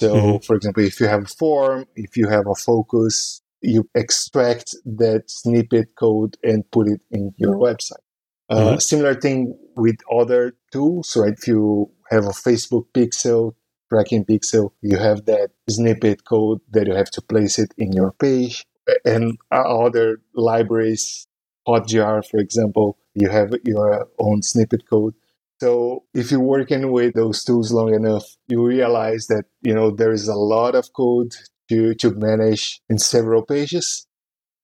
So, 0.00 0.14
mm-hmm. 0.14 0.44
for 0.44 0.56
example, 0.56 0.84
if 0.84 1.00
you 1.00 1.06
have 1.06 1.24
a 1.24 1.26
form, 1.26 1.86
if 1.96 2.16
you 2.16 2.28
have 2.28 2.46
a 2.46 2.54
focus, 2.54 3.42
you 3.62 3.88
extract 3.94 4.74
that 4.84 5.30
snippet 5.30 5.88
code 5.98 6.36
and 6.42 6.70
put 6.70 6.88
it 6.88 7.00
in 7.10 7.32
your 7.36 7.56
website. 7.56 8.04
Uh, 8.48 8.56
mm-hmm. 8.56 8.78
Similar 8.78 9.14
thing 9.14 9.58
with 9.76 9.96
other 10.12 10.54
tools, 10.72 11.16
right? 11.16 11.32
If 11.32 11.48
you 11.48 11.90
have 12.10 12.24
a 12.26 12.30
Facebook 12.30 12.86
pixel, 12.94 13.54
tracking 13.88 14.24
pixel, 14.24 14.70
you 14.82 14.96
have 14.98 15.26
that 15.26 15.50
snippet 15.68 16.24
code 16.24 16.60
that 16.70 16.86
you 16.86 16.94
have 16.94 17.10
to 17.10 17.22
place 17.22 17.58
it 17.58 17.72
in 17.78 17.92
your 17.92 18.12
page. 18.12 18.64
And 19.04 19.36
other 19.50 20.20
libraries, 20.34 21.26
Hotjar, 21.66 22.24
for 22.28 22.38
example, 22.38 22.98
you 23.14 23.28
have 23.28 23.52
your 23.64 24.08
own 24.18 24.42
snippet 24.42 24.88
code. 24.88 25.14
So 25.60 26.04
if 26.14 26.30
you're 26.30 26.40
working 26.40 26.92
with 26.92 27.14
those 27.14 27.42
tools 27.42 27.72
long 27.72 27.94
enough, 27.94 28.24
you 28.46 28.64
realize 28.64 29.26
that, 29.28 29.44
you 29.62 29.74
know, 29.74 29.90
there 29.90 30.12
is 30.12 30.28
a 30.28 30.34
lot 30.34 30.74
of 30.74 30.92
code 30.92 31.32
to, 31.70 31.94
to 31.94 32.10
manage 32.12 32.80
in 32.88 32.98
several 32.98 33.42
pages. 33.42 34.06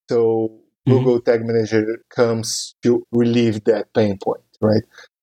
So 0.08 0.61
mm-hmm. 0.87 0.92
Google 0.92 1.20
Tag 1.20 1.44
Manager 1.44 2.04
comes 2.14 2.74
to 2.82 3.06
relieve 3.11 3.64
that 3.64 3.92
pain 3.94 4.18
point, 4.22 4.42
right? 4.61 4.82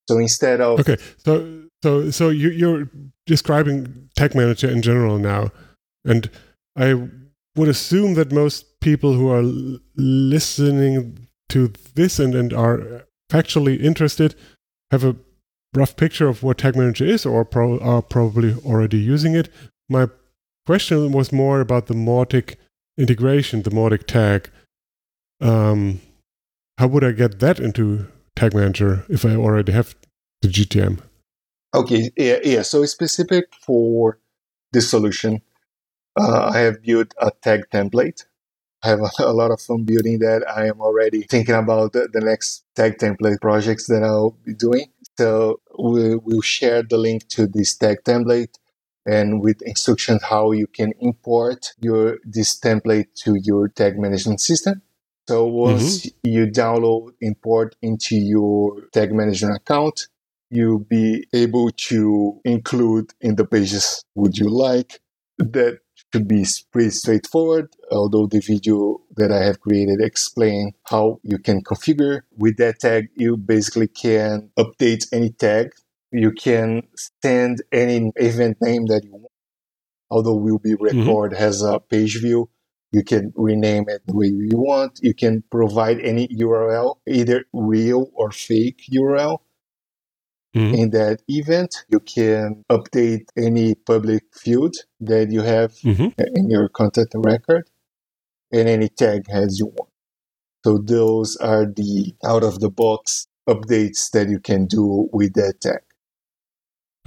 So 0.10 0.18
instead 0.18 0.60
of 0.60 0.80
okay, 0.80 0.98
so 1.18 1.66
so 1.84 2.10
so 2.10 2.30
you, 2.30 2.50
you're 2.50 2.90
describing 3.30 4.10
Tag 4.18 4.34
Manager 4.34 4.70
in 4.70 4.82
general 4.82 5.20
now, 5.20 5.52
and 6.04 6.30
I 6.76 6.96
would 7.56 7.70
assume 7.70 8.16
that 8.16 8.32
most 8.32 8.80
people 8.82 9.14
who 9.14 9.30
are 9.30 9.44
listening 9.96 11.28
to 11.50 11.72
this 11.94 12.20
and, 12.20 12.34
and 12.34 12.52
are 12.52 13.06
factually 13.32 13.80
interested 13.80 14.36
have 14.92 15.04
a 15.04 15.16
rough 15.76 15.96
picture 15.96 16.28
of 16.28 16.42
what 16.42 16.58
Tag 16.58 16.76
Manager 16.76 17.06
is 17.06 17.26
or 17.26 17.46
pro- 17.46 17.80
are 17.80 18.02
probably 18.02 18.56
already 18.66 18.98
using 18.98 19.36
it. 19.36 19.50
My 19.88 20.08
question 20.66 21.12
was 21.12 21.32
more 21.32 21.62
about 21.62 21.86
the 21.86 21.94
Mautic 21.94 22.56
integration, 22.98 23.62
the 23.62 23.70
Mautic 23.70 24.08
tag. 24.08 24.50
Um, 25.40 26.02
how 26.80 26.88
would 26.88 27.04
I 27.04 27.12
get 27.12 27.40
that 27.40 27.60
into 27.60 28.08
Tag 28.36 28.56
Manager 28.56 29.06
if 29.08 29.24
I 29.24 29.36
already 29.36 29.72
have 29.72 29.96
the 30.42 30.48
GTM? 30.48 31.00
Okay, 31.74 32.12
yeah, 32.18 32.38
yeah. 32.44 32.62
So 32.64 32.86
specific 32.86 33.46
for 33.66 34.20
this 34.72 34.90
solution, 34.90 35.42
uh, 36.20 36.50
I 36.54 36.60
have 36.60 36.82
built 36.82 37.14
a 37.20 37.32
tag 37.42 37.66
template 37.72 38.24
I 38.84 38.90
have 38.90 39.00
a, 39.20 39.34
lot 39.34 39.52
of 39.52 39.62
fun 39.62 39.84
building 39.84 40.20
that. 40.20 40.44
I 40.48 40.68
am 40.68 40.82
already 40.82 41.24
thinking 41.24 41.56
about 41.56 41.94
the, 41.94 42.10
the 42.12 42.22
next 42.22 42.64
tag 42.76 42.98
template 42.98 43.42
projects 43.42 43.88
that 43.88 44.04
I'll 44.04 44.38
be 44.44 44.54
doing. 44.54 44.92
So 45.18 45.60
we, 45.78 46.16
will 46.16 46.42
share 46.42 46.84
the 46.84 46.98
link 46.98 47.28
to 47.30 47.48
this 47.48 47.76
tag 47.76 47.98
template 48.06 48.56
and 49.06 49.42
with 49.42 49.62
instructions 49.64 50.24
how 50.24 50.52
you 50.52 50.68
can 50.68 50.94
import 51.00 51.74
your 51.82 52.20
this 52.24 52.58
template 52.58 53.08
to 53.24 53.36
your 53.42 53.68
tag 53.68 53.98
management 53.98 54.40
system. 54.40 54.82
So 55.28 55.46
once 55.46 56.06
mm-hmm. 56.06 56.30
you 56.30 56.48
download, 56.48 57.12
import 57.22 57.76
into 57.82 58.16
your 58.16 58.88
tag 58.94 59.14
management 59.14 59.58
account, 59.58 60.08
you'll 60.50 60.80
be 60.80 61.26
able 61.34 61.70
to 61.72 62.40
include 62.44 63.12
in 63.22 63.36
the 63.36 63.46
pages 63.46 64.04
would 64.16 64.38
you 64.38 64.50
like 64.50 65.00
that 65.38 65.80
should 66.14 66.28
be 66.28 66.46
pretty 66.72 66.90
straightforward, 66.90 67.70
although 67.92 68.28
the 68.28 68.40
video 68.40 69.00
that 69.16 69.32
I 69.32 69.44
have 69.44 69.60
created 69.60 70.02
explain 70.02 70.74
how 70.86 71.20
you 71.24 71.38
can 71.38 71.64
configure. 71.64 72.22
With 72.38 72.58
that 72.58 72.80
tag, 72.80 73.10
you 73.16 73.38
basically 73.38 73.88
can 73.88 74.50
update 74.58 75.06
any 75.14 75.32
tag. 75.32 75.72
You 76.12 76.32
can 76.32 76.84
send 77.22 77.62
any 77.72 78.12
event 78.16 78.58
name 78.62 78.88
that 78.88 79.04
you 79.04 79.12
want. 79.12 79.32
Although 80.10 80.36
will 80.36 80.58
be 80.58 80.72
mm-hmm. 80.72 80.84
record 80.84 81.32
mm-hmm. 81.32 81.44
has 81.44 81.62
a 81.62 81.80
page 81.80 82.20
view, 82.20 82.50
you 82.92 83.04
can 83.04 83.32
rename 83.36 83.86
it 83.88 84.02
the 84.08 84.16
way 84.16 84.28
you 84.28 84.50
want. 84.58 85.00
You 85.04 85.14
can 85.14 85.44
provide 85.52 86.00
any 86.00 86.28
URL, 86.30 86.96
either 87.08 87.46
real 87.54 88.10
or 88.16 88.32
fake 88.32 88.82
URL. 88.92 89.40
Mm-hmm. 90.56 90.76
In 90.76 90.90
that 90.92 91.22
event, 91.28 91.86
you 91.90 92.00
can 92.00 92.64
update 92.72 93.26
any 93.38 93.76
public 93.76 94.24
field 94.34 94.76
that 95.00 95.32
you 95.32 95.42
have 95.42 95.74
mm-hmm. 95.74 96.10
in 96.36 96.50
your 96.50 96.70
content 96.70 97.10
record 97.14 97.70
and 98.52 98.68
any 98.68 98.90
tag 98.90 99.26
as 99.30 99.60
you 99.60 99.68
want. 99.68 99.92
So 100.66 100.80
those 100.80 101.38
are 101.38 101.66
the 101.66 102.16
out 102.26 102.44
of 102.44 102.60
the 102.60 102.70
box 102.70 103.28
updates 103.48 104.10
that 104.12 104.30
you 104.30 104.40
can 104.40 104.66
do 104.66 105.08
with 105.14 105.34
that 105.34 105.62
tag. 105.62 105.82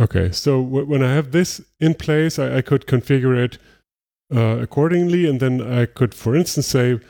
Okay, 0.01 0.31
so 0.33 0.63
w- 0.63 0.87
when 0.87 1.03
I 1.03 1.13
have 1.13 1.33
this 1.33 1.61
in 1.81 1.95
place, 1.95 2.39
I, 2.39 2.59
I 2.59 2.63
could 2.63 2.87
configure 2.87 3.37
it 3.37 3.59
uh, 4.35 4.59
accordingly, 4.61 5.29
and 5.29 5.41
then 5.41 5.61
I 5.61 5.87
could, 5.87 6.15
for 6.15 6.35
instance, 6.35 6.67
say, 6.67 7.01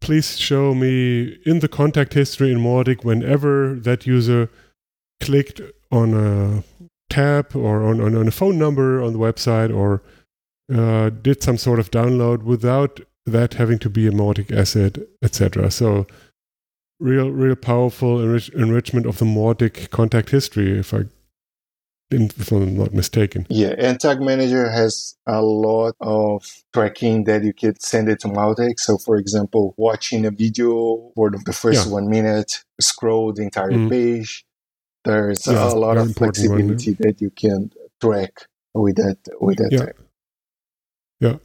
please 0.00 0.38
show 0.38 0.74
me 0.74 1.38
in 1.44 1.58
the 1.58 1.68
contact 1.68 2.14
history 2.14 2.50
in 2.50 2.58
Mautic 2.58 3.04
whenever 3.04 3.74
that 3.74 4.06
user 4.06 4.48
clicked 5.22 5.60
on 5.90 6.14
a 6.14 6.64
tab 7.08 7.54
or 7.54 7.84
on, 7.84 8.00
on, 8.00 8.14
on 8.14 8.28
a 8.28 8.30
phone 8.30 8.58
number 8.58 9.02
on 9.02 9.12
the 9.12 9.18
website 9.18 9.74
or 9.74 10.02
uh, 10.74 11.10
did 11.10 11.42
some 11.42 11.56
sort 11.56 11.78
of 11.78 11.90
download 11.90 12.42
without 12.42 13.00
that 13.26 13.54
having 13.54 13.78
to 13.78 13.90
be 13.90 14.06
a 14.06 14.10
Mautic 14.10 14.54
asset, 14.56 14.98
etc. 15.22 15.70
So 15.70 16.06
real, 16.98 17.30
real 17.30 17.56
powerful 17.56 18.20
enrich- 18.20 18.50
enrichment 18.50 19.06
of 19.06 19.18
the 19.18 19.24
Mautic 19.24 19.90
contact 19.90 20.30
history, 20.30 20.78
if 20.78 20.92
I 20.94 21.04
if 22.14 22.52
I'm 22.52 22.76
not 22.76 22.92
mistaken. 22.92 23.46
Yeah, 23.48 23.74
and 23.78 23.98
Tag 23.98 24.20
Manager 24.20 24.70
has 24.70 25.16
a 25.26 25.40
lot 25.40 25.94
of 26.00 26.44
tracking 26.74 27.24
that 27.24 27.42
you 27.42 27.54
could 27.54 27.80
send 27.80 28.08
it 28.08 28.20
to 28.20 28.28
Mautic. 28.28 28.78
So, 28.78 28.98
for 28.98 29.16
example, 29.16 29.74
watching 29.78 30.26
a 30.26 30.30
video 30.30 31.10
for 31.14 31.30
the 31.30 31.52
first 31.52 31.86
yeah. 31.86 31.92
one 31.92 32.10
minute, 32.10 32.64
scroll 32.80 33.32
the 33.32 33.42
entire 33.42 33.70
mm. 33.70 33.88
page, 33.88 34.44
there's 35.04 35.46
yeah, 35.46 35.72
a 35.72 35.74
lot 35.74 35.96
of 35.96 36.14
flexibility 36.14 36.92
one, 36.92 36.96
that 37.00 37.20
you 37.20 37.30
can 37.30 37.70
track 38.00 38.46
with 38.74 38.96
that 38.96 39.18
with 39.40 39.58
that 39.58 39.72
yeah. 39.72 40.02
Yeah. 41.20 41.36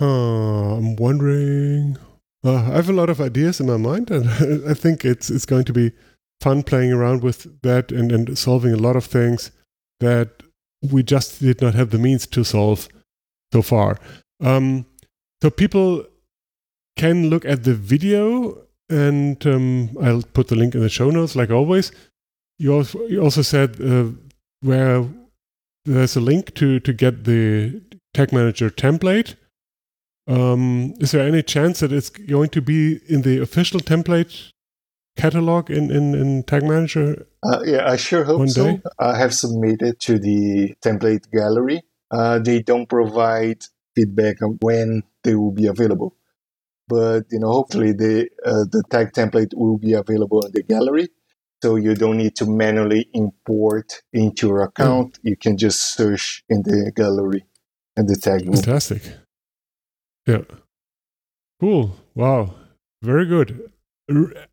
Uh, 0.00 0.76
I'm 0.76 0.96
wondering. 0.96 1.96
Uh, 2.44 2.54
I 2.54 2.76
have 2.76 2.88
a 2.88 2.92
lot 2.92 3.10
of 3.10 3.20
ideas 3.20 3.60
in 3.60 3.66
my 3.66 3.78
mind, 3.78 4.10
and 4.10 4.28
I 4.68 4.74
think 4.74 5.04
it's 5.04 5.30
it's 5.30 5.46
going 5.46 5.64
to 5.64 5.72
be 5.72 5.92
fun 6.40 6.62
playing 6.62 6.92
around 6.92 7.22
with 7.22 7.60
that 7.62 7.90
and, 7.90 8.12
and 8.12 8.38
solving 8.38 8.72
a 8.72 8.76
lot 8.76 8.94
of 8.94 9.04
things 9.04 9.50
that 10.00 10.42
we 10.82 11.02
just 11.02 11.40
did 11.40 11.60
not 11.60 11.74
have 11.74 11.90
the 11.90 11.98
means 11.98 12.26
to 12.28 12.44
solve 12.44 12.88
so 13.52 13.62
far. 13.62 13.98
Um, 14.40 14.86
so 15.42 15.50
people 15.50 16.04
can 16.96 17.28
look 17.28 17.44
at 17.44 17.64
the 17.64 17.74
video 17.74 18.67
and 18.88 19.44
um, 19.46 19.96
I'll 20.00 20.22
put 20.22 20.48
the 20.48 20.54
link 20.54 20.74
in 20.74 20.80
the 20.80 20.88
show 20.88 21.10
notes, 21.10 21.36
like 21.36 21.50
always. 21.50 21.92
You 22.58 22.74
also, 22.74 23.06
you 23.06 23.22
also 23.22 23.42
said 23.42 23.80
uh, 23.80 24.06
where 24.60 25.04
there's 25.84 26.16
a 26.16 26.20
link 26.20 26.54
to 26.54 26.80
to 26.80 26.92
get 26.92 27.24
the 27.24 27.80
Tag 28.14 28.32
Manager 28.32 28.70
template. 28.70 29.36
Um, 30.26 30.94
is 31.00 31.12
there 31.12 31.26
any 31.26 31.42
chance 31.42 31.80
that 31.80 31.92
it's 31.92 32.10
going 32.10 32.50
to 32.50 32.60
be 32.60 33.00
in 33.08 33.22
the 33.22 33.40
official 33.40 33.80
template 33.80 34.52
catalog 35.16 35.70
in, 35.70 35.90
in, 35.90 36.14
in 36.14 36.42
Tag 36.42 36.64
Manager? 36.64 37.26
Uh, 37.42 37.62
yeah, 37.64 37.88
I 37.88 37.96
sure 37.96 38.24
hope 38.24 38.48
so. 38.48 38.80
I 38.98 39.16
have 39.16 39.32
submitted 39.32 40.00
to 40.00 40.18
the 40.18 40.74
template 40.82 41.30
gallery. 41.30 41.82
Uh, 42.10 42.38
they 42.38 42.60
don't 42.60 42.88
provide 42.88 43.64
feedback 43.94 44.42
on 44.42 44.58
when 44.60 45.02
they 45.24 45.34
will 45.34 45.52
be 45.52 45.66
available 45.66 46.14
but 46.88 47.24
you 47.30 47.40
know 47.40 47.50
hopefully 47.50 47.92
the 47.92 48.28
uh, 48.44 48.64
the 48.70 48.82
tag 48.90 49.12
template 49.12 49.54
will 49.54 49.78
be 49.78 49.92
available 49.92 50.44
in 50.44 50.52
the 50.52 50.62
gallery. 50.62 51.08
So 51.62 51.74
you 51.74 51.94
don't 51.94 52.18
need 52.18 52.36
to 52.36 52.46
manually 52.46 53.08
import 53.14 54.02
into 54.12 54.46
your 54.46 54.62
account. 54.62 55.14
Mm. 55.14 55.30
you 55.30 55.36
can 55.36 55.58
just 55.58 55.94
search 55.94 56.44
in 56.48 56.62
the 56.62 56.92
gallery 56.94 57.44
and 57.96 58.08
the 58.08 58.16
tag 58.16 58.44
fantastic. 58.44 59.02
Yeah. 60.26 60.42
Cool. 61.60 61.96
Wow. 62.14 62.54
Very 63.02 63.26
good. 63.26 63.70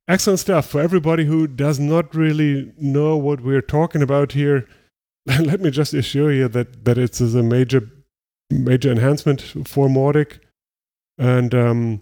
Excellent 0.08 0.40
stuff. 0.40 0.68
For 0.68 0.82
everybody 0.82 1.26
who 1.26 1.48
does 1.48 1.80
not 1.80 2.16
really 2.16 2.74
know 2.78 3.18
what 3.18 3.42
we're 3.42 3.62
talking 3.62 4.02
about 4.02 4.32
here 4.32 4.68
let 5.40 5.60
me 5.60 5.72
just 5.72 5.94
assure 5.94 6.32
you 6.32 6.48
that 6.48 6.86
that 6.86 6.98
it's 6.98 7.20
a 7.20 7.42
major 7.42 7.90
major 8.52 8.92
enhancement 8.92 9.42
for 9.68 9.88
Mautic 9.88 10.40
and 11.18 11.56
um, 11.56 12.02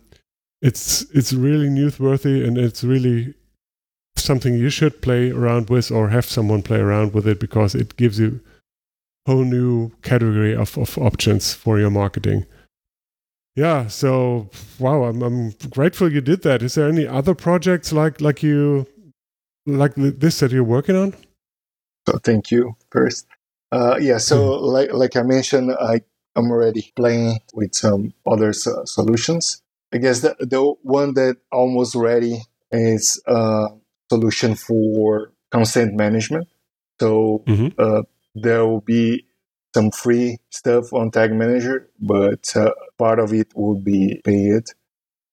it's 0.63 1.02
it's 1.12 1.34
really 1.34 1.67
newsworthy 1.67 2.47
and 2.47 2.58
it's 2.58 2.84
really 2.86 3.36
something 4.15 4.56
you 4.56 4.69
should 4.69 5.02
play 5.02 5.30
around 5.30 5.69
with 5.69 5.91
or 5.91 6.10
have 6.10 6.26
someone 6.26 6.63
play 6.63 6.80
around 6.80 7.13
with 7.13 7.28
it 7.28 7.39
because 7.39 7.76
it 7.76 7.97
gives 7.97 8.17
you 8.17 8.39
a 9.28 9.32
whole 9.32 9.43
new 9.43 9.91
category 10.02 10.56
of, 10.56 10.78
of 10.78 10.97
options 10.97 11.54
for 11.54 11.80
your 11.80 11.89
marketing. 11.89 12.45
yeah, 13.56 13.88
so 13.88 14.49
wow, 14.80 15.04
I'm, 15.04 15.21
I'm 15.21 15.52
grateful 15.69 16.12
you 16.12 16.21
did 16.21 16.43
that. 16.43 16.63
Is 16.63 16.76
there 16.76 16.88
any 16.88 17.06
other 17.06 17.36
projects 17.36 17.91
like 17.91 18.21
like 18.21 18.41
you 18.41 18.88
like 19.65 19.95
this 19.95 20.39
that 20.39 20.52
you're 20.52 20.63
working 20.63 20.95
on? 20.95 21.13
So 22.08 22.17
thank 22.19 22.52
you 22.52 22.76
first. 22.89 23.28
Uh, 23.71 23.97
yeah, 23.99 24.17
so 24.17 24.38
mm. 24.38 24.62
like 24.62 24.93
like 24.93 25.15
I 25.17 25.23
mentioned, 25.23 25.73
I 25.73 26.02
am 26.38 26.49
already 26.52 26.93
playing 26.95 27.39
with 27.54 27.76
some 27.76 28.13
other 28.26 28.49
uh, 28.49 28.86
solutions. 28.86 29.62
I 29.93 29.97
guess 29.97 30.21
the 30.21 30.36
the 30.39 30.62
one 30.82 31.13
that 31.13 31.38
almost 31.51 31.95
ready 31.95 32.41
is 32.71 33.21
a 33.27 33.67
solution 34.10 34.56
for 34.56 35.32
consent 35.51 35.93
management. 35.93 36.47
So 36.99 37.43
mm-hmm. 37.45 37.67
uh, 37.77 38.01
there 38.34 38.65
will 38.65 38.82
be 38.82 39.25
some 39.73 39.91
free 39.91 40.38
stuff 40.49 40.93
on 40.93 41.12
Tag 41.12 41.32
Manager, 41.32 41.89
but 41.99 42.56
uh, 42.56 42.71
part 42.97 43.19
of 43.19 43.34
it 43.34 43.51
will 43.56 43.79
be 43.79 44.21
paid. 44.23 44.63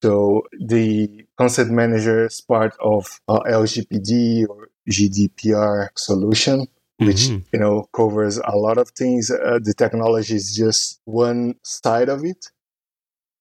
So 0.02 0.42
the 0.58 1.26
consent 1.36 1.70
manager 1.70 2.26
is 2.26 2.40
part 2.40 2.74
of 2.80 3.20
uh, 3.28 3.40
LGPD 3.40 4.48
or 4.48 4.68
GDPR 4.90 5.88
solution, 5.94 6.66
which 6.98 7.28
mm-hmm. 7.28 7.44
you 7.52 7.60
know 7.60 7.88
covers 7.94 8.38
a 8.38 8.56
lot 8.56 8.78
of 8.78 8.90
things. 8.90 9.30
Uh, 9.30 9.58
the 9.62 9.74
technology 9.74 10.36
is 10.36 10.54
just 10.54 11.00
one 11.04 11.54
side 11.62 12.08
of 12.08 12.24
it. 12.24 12.46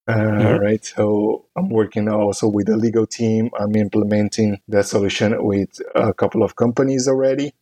Uh, 0.10 0.14
mm-hmm. 0.14 0.64
Right. 0.64 0.84
So 0.84 1.46
I'm 1.56 1.70
working 1.70 2.10
also 2.10 2.48
with 2.48 2.66
the 2.66 2.78
legal 2.78 3.06
team. 3.06 3.52
I'm 3.60 3.76
implementing 3.76 4.60
that 4.68 4.88
solution 4.88 5.44
with 5.44 5.80
a 5.94 6.14
couple 6.14 6.42
of 6.42 6.56
companies 6.56 7.08
already 7.08 7.54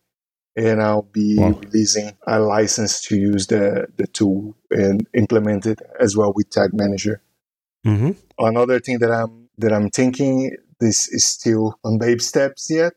and 0.58 0.82
I'll 0.82 1.04
be 1.04 1.38
wow. 1.38 1.52
releasing 1.52 2.18
a 2.26 2.40
license 2.40 3.00
to 3.04 3.16
use 3.16 3.48
the, 3.48 3.88
the 3.98 4.08
tool 4.08 4.56
and 4.72 5.08
implement 5.14 5.68
it 5.68 5.80
as 6.00 6.18
well 6.18 6.34
with 6.34 6.50
Tag 6.50 6.72
Manager. 6.74 7.22
Mm-hmm. 7.86 8.12
Another 8.40 8.80
thing 8.80 8.98
that 9.00 9.12
I'm 9.12 9.50
that 9.60 9.72
I'm 9.72 9.90
thinking 9.90 10.56
this 10.80 11.08
is 11.08 11.26
still 11.26 11.80
on 11.84 12.00
baby 12.00 12.20
steps 12.20 12.70
yet, 12.70 12.94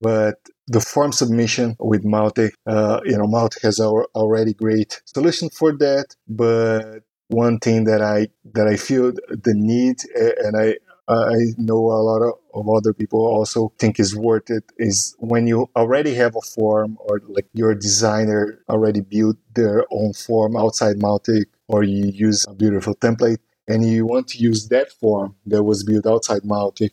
but 0.00 0.36
the 0.66 0.80
form 0.80 1.12
submission 1.12 1.76
with 1.80 2.04
Mautic, 2.04 2.52
uh, 2.66 3.00
you 3.04 3.16
know, 3.16 3.24
Mautic 3.24 3.62
has 3.62 3.80
our 3.80 4.06
already 4.14 4.52
great 4.52 5.00
solution 5.06 5.48
for 5.48 5.72
that. 5.78 6.14
But 6.28 7.00
one 7.28 7.58
thing 7.58 7.84
that 7.84 8.02
I 8.02 8.28
that 8.54 8.66
I 8.66 8.76
feel 8.76 9.12
the 9.12 9.54
need, 9.54 9.98
and 10.16 10.56
I 10.56 10.76
I 11.08 11.54
know 11.56 11.78
a 11.78 12.02
lot 12.04 12.22
of, 12.22 12.34
of, 12.52 12.68
other 12.68 12.92
people 12.92 13.20
also 13.20 13.72
think 13.78 13.98
is 13.98 14.14
worth 14.14 14.50
it 14.50 14.64
is 14.76 15.16
when 15.18 15.46
you 15.46 15.70
already 15.74 16.12
have 16.14 16.36
a 16.36 16.42
form 16.42 16.98
or 17.00 17.22
like 17.28 17.46
your 17.54 17.74
designer 17.74 18.60
already 18.68 19.00
built 19.00 19.38
their 19.54 19.86
own 19.90 20.12
form 20.12 20.54
outside 20.54 20.96
Mautic 20.96 21.46
or 21.66 21.82
you 21.82 22.10
use 22.12 22.44
a 22.46 22.52
beautiful 22.52 22.94
template 22.94 23.38
and 23.66 23.86
you 23.86 24.04
want 24.04 24.28
to 24.28 24.38
use 24.38 24.68
that 24.68 24.92
form 24.92 25.34
that 25.46 25.62
was 25.62 25.82
built 25.82 26.06
outside 26.06 26.42
Mautic 26.42 26.90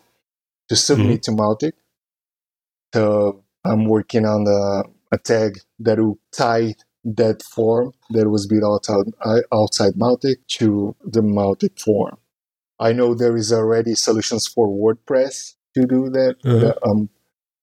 to 0.69 0.75
submit 0.77 1.21
mm-hmm. 1.21 1.35
to 1.35 1.41
Mautic. 1.41 1.73
So 2.93 3.43
I'm 3.65 3.83
working 3.83 4.25
on 4.25 4.45
the, 4.45 4.85
a 5.11 5.17
tag 5.17 5.59
that 5.79 5.99
will 5.99 6.19
tie 6.31 6.75
that 7.05 7.43
form 7.43 7.93
that 8.09 8.29
was 8.29 8.47
built 8.47 8.89
outside, 8.89 9.13
outside 9.53 9.93
Mautic 9.93 10.37
to 10.57 10.95
the 11.03 11.21
Mautic 11.21 11.79
form. 11.79 12.17
I 12.79 12.91
know 12.91 13.13
there 13.13 13.37
is 13.37 13.53
already 13.53 13.93
solutions 13.93 14.47
for 14.47 14.67
WordPress 14.67 15.53
to 15.75 15.85
do 15.85 16.09
that. 16.09 16.35
Uh-huh. 16.43 16.73
Um, 16.83 17.09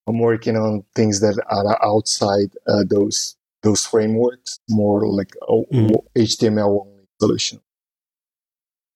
I'm 0.06 0.18
working 0.18 0.56
on 0.56 0.84
things 0.94 1.20
that 1.20 1.40
are 1.50 1.84
outside 1.84 2.56
uh, 2.66 2.84
those 2.88 3.36
those 3.62 3.86
frameworks, 3.86 4.58
more 4.68 5.06
like 5.06 5.34
mm. 5.48 5.94
HTML 6.16 6.80
only 6.80 7.04
solution. 7.20 7.60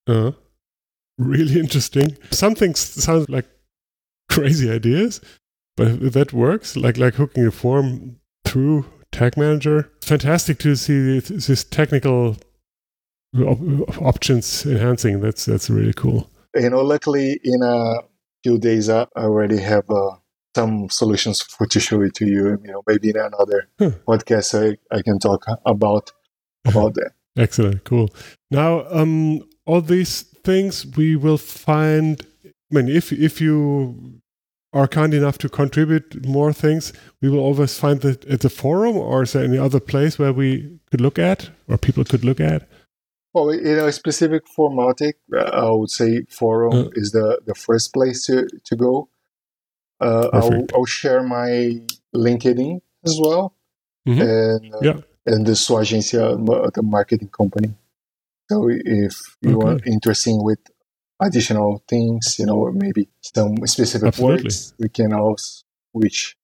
Uh, 0.09 0.33
really 1.19 1.61
interesting. 1.61 2.17
Some 2.31 2.57
things 2.57 2.81
sound 2.81 3.29
like 3.29 3.47
crazy 4.29 4.71
ideas, 4.71 5.21
but 5.77 6.13
that 6.13 6.33
works, 6.33 6.77
like 6.77 6.97
like 6.97 7.15
hooking 7.15 7.47
a 7.47 7.51
form 7.53 8.17
through 8.45 8.87
Tag 9.13 9.37
Manager, 9.37 9.91
fantastic 10.03 10.59
to 10.61 10.77
see 10.77 11.21
this 11.21 11.65
technical 11.65 12.37
op- 13.41 14.03
options 14.03 14.67
enhancing. 14.67 15.21
That's 15.21 15.45
that's 15.45 15.71
really 15.71 15.93
cool. 15.93 16.31
You 16.55 16.71
know, 16.71 16.83
luckily 16.83 17.41
in 17.43 17.63
a 17.63 18.01
few 18.43 18.59
days 18.59 18.89
I 18.89 19.07
already 19.17 19.59
have 19.59 19.89
uh, 19.91 20.17
some 20.55 20.89
solutions 20.91 21.43
for 21.43 21.67
to 21.67 21.81
show 21.81 22.01
it 22.03 22.15
to 22.15 22.27
you. 22.27 22.59
You 22.65 22.73
know, 22.73 22.83
maybe 22.87 23.11
in 23.11 23.17
another 23.17 23.69
huh. 23.79 23.91
podcast 24.07 24.55
I, 24.55 24.97
I 24.97 25.03
can 25.03 25.19
talk 25.19 25.45
about 25.65 26.13
about 26.65 26.95
that. 26.95 27.13
Excellent, 27.37 27.85
cool. 27.85 28.09
Now, 28.51 28.87
um, 28.91 29.43
all 29.67 29.83
these 29.83 30.23
things 30.45 30.87
we 30.97 31.17
will 31.17 31.39
find. 31.39 32.25
I 32.45 32.51
mean, 32.71 32.89
if 32.89 33.13
if 33.13 33.41
you 33.41 34.21
are 34.77 34.87
kind 34.87 35.15
enough 35.15 35.39
to 35.39 35.49
contribute 35.49 36.27
more 36.27 36.53
things, 36.53 36.93
we 37.23 37.29
will 37.31 37.41
always 37.41 37.79
find 37.79 38.01
that 38.03 38.25
at 38.27 38.41
the 38.41 38.51
forum, 38.51 38.97
or 38.97 39.23
is 39.23 39.33
there 39.33 39.45
any 39.45 39.59
other 39.59 39.81
place 39.81 40.19
where 40.19 40.33
we 40.33 40.79
could 40.91 41.01
look 41.01 41.19
at, 41.19 41.51
or 41.67 41.79
people 41.79 42.05
could 42.05 42.25
look 42.25 42.41
at? 42.41 42.69
Well, 43.33 43.51
in 43.51 43.79
a 43.79 43.91
specific 43.93 44.43
for 44.55 44.71
Mautic, 44.71 45.15
uh, 45.35 45.67
I 45.67 45.71
would 45.71 45.91
say 45.91 46.25
forum 46.29 46.75
uh, 46.75 46.89
is 46.93 47.13
the, 47.13 47.41
the 47.47 47.55
first 47.55 47.93
place 47.93 48.27
to, 48.27 48.47
to 48.65 48.77
go. 48.77 49.09
Uh, 50.01 50.29
I'll, 50.33 50.67
I'll, 50.75 50.85
share 50.85 51.23
my 51.23 51.81
LinkedIn 52.15 52.81
as 53.05 53.19
well. 53.19 53.55
Mm-hmm. 54.07 54.21
And, 54.21 54.75
uh, 54.75 54.79
yeah. 54.83 55.01
and 55.25 55.47
the 55.47 55.57
sua 55.57 55.81
agência, 55.81 56.21
the 56.75 56.83
marketing 56.83 57.31
company. 57.31 57.75
So 58.51 58.69
if 58.71 59.37
you 59.41 59.57
okay. 59.59 59.69
are 59.69 59.79
interested 59.87 60.37
with 60.39 60.59
additional 61.21 61.83
things, 61.89 62.37
you 62.39 62.47
know, 62.47 62.71
maybe 62.73 63.09
some 63.21 63.57
specific 63.67 64.09
Absolutely. 64.09 64.45
words, 64.45 64.75
we 64.79 64.89
can 64.89 65.13
also 65.13 65.65
switch. 65.93 66.37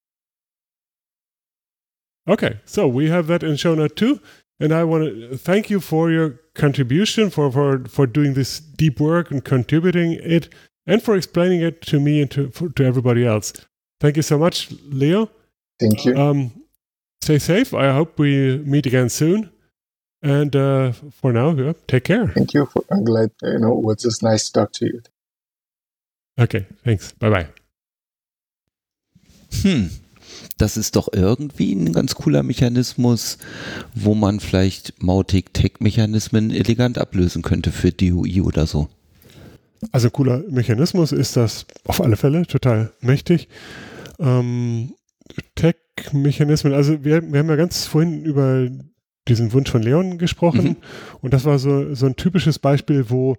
Okay, 2.28 2.60
so 2.64 2.86
we 2.86 3.08
have 3.08 3.26
that 3.26 3.42
in 3.42 3.56
show 3.56 3.74
note 3.74 3.96
too. 3.96 4.20
And 4.60 4.72
I 4.72 4.84
want 4.84 5.04
to 5.04 5.36
thank 5.36 5.70
you 5.70 5.80
for 5.80 6.10
your 6.10 6.40
contribution, 6.54 7.30
for, 7.30 7.50
for, 7.50 7.84
for 7.88 8.06
doing 8.06 8.34
this 8.34 8.60
deep 8.60 9.00
work 9.00 9.30
and 9.30 9.44
contributing 9.44 10.12
it, 10.12 10.48
and 10.86 11.02
for 11.02 11.16
explaining 11.16 11.62
it 11.62 11.82
to 11.82 11.98
me 11.98 12.20
and 12.20 12.30
to, 12.30 12.50
for, 12.50 12.68
to 12.68 12.84
everybody 12.84 13.26
else. 13.26 13.52
Thank 14.00 14.16
you 14.16 14.22
so 14.22 14.38
much, 14.38 14.70
Leo. 14.84 15.30
Thank 15.80 16.04
you. 16.04 16.16
Um, 16.16 16.52
stay 17.22 17.38
safe. 17.38 17.74
I 17.74 17.92
hope 17.92 18.18
we 18.20 18.58
meet 18.58 18.86
again 18.86 19.08
soon. 19.08 19.50
And 20.22 20.54
uh, 20.54 20.92
for 20.92 21.32
now, 21.32 21.50
yeah, 21.50 21.72
take 21.88 22.04
care. 22.04 22.28
Thank 22.28 22.54
you. 22.54 22.66
For, 22.66 22.84
I'm 22.90 23.04
glad, 23.04 23.30
you 23.42 23.58
know, 23.58 23.78
it 23.78 23.84
was 23.84 24.02
just 24.02 24.22
nice 24.22 24.50
to 24.50 24.52
talk 24.52 24.72
to 24.74 24.86
you. 24.86 25.02
Okay, 26.38 26.66
thanks. 26.84 27.12
Bye 27.12 27.30
bye. 27.30 27.48
Hmm. 29.62 29.88
das 30.58 30.76
ist 30.76 30.96
doch 30.96 31.08
irgendwie 31.12 31.72
ein 31.72 31.92
ganz 31.92 32.14
cooler 32.14 32.42
Mechanismus, 32.42 33.38
wo 33.94 34.14
man 34.14 34.40
vielleicht 34.40 35.02
Mautic-Tech-Mechanismen 35.02 36.50
elegant 36.50 36.98
ablösen 36.98 37.42
könnte 37.42 37.72
für 37.72 37.90
DOI 37.90 38.42
oder 38.42 38.66
so. 38.66 38.88
Also 39.90 40.10
cooler 40.10 40.44
Mechanismus 40.48 41.10
ist 41.10 41.36
das 41.36 41.66
auf 41.84 42.00
alle 42.00 42.16
Fälle 42.16 42.46
total 42.46 42.92
mächtig. 43.00 43.48
Ähm, 44.20 44.94
Tech-Mechanismen, 45.56 46.72
also 46.74 47.04
wir, 47.04 47.32
wir 47.32 47.40
haben 47.40 47.48
ja 47.48 47.56
ganz 47.56 47.86
vorhin 47.86 48.24
über 48.24 48.68
diesen 49.28 49.52
Wunsch 49.52 49.70
von 49.70 49.82
Leon 49.82 50.18
gesprochen 50.18 50.64
mhm. 50.64 50.76
und 51.20 51.32
das 51.32 51.44
war 51.44 51.58
so, 51.58 51.94
so 51.94 52.06
ein 52.06 52.16
typisches 52.16 52.58
Beispiel, 52.58 53.08
wo 53.08 53.36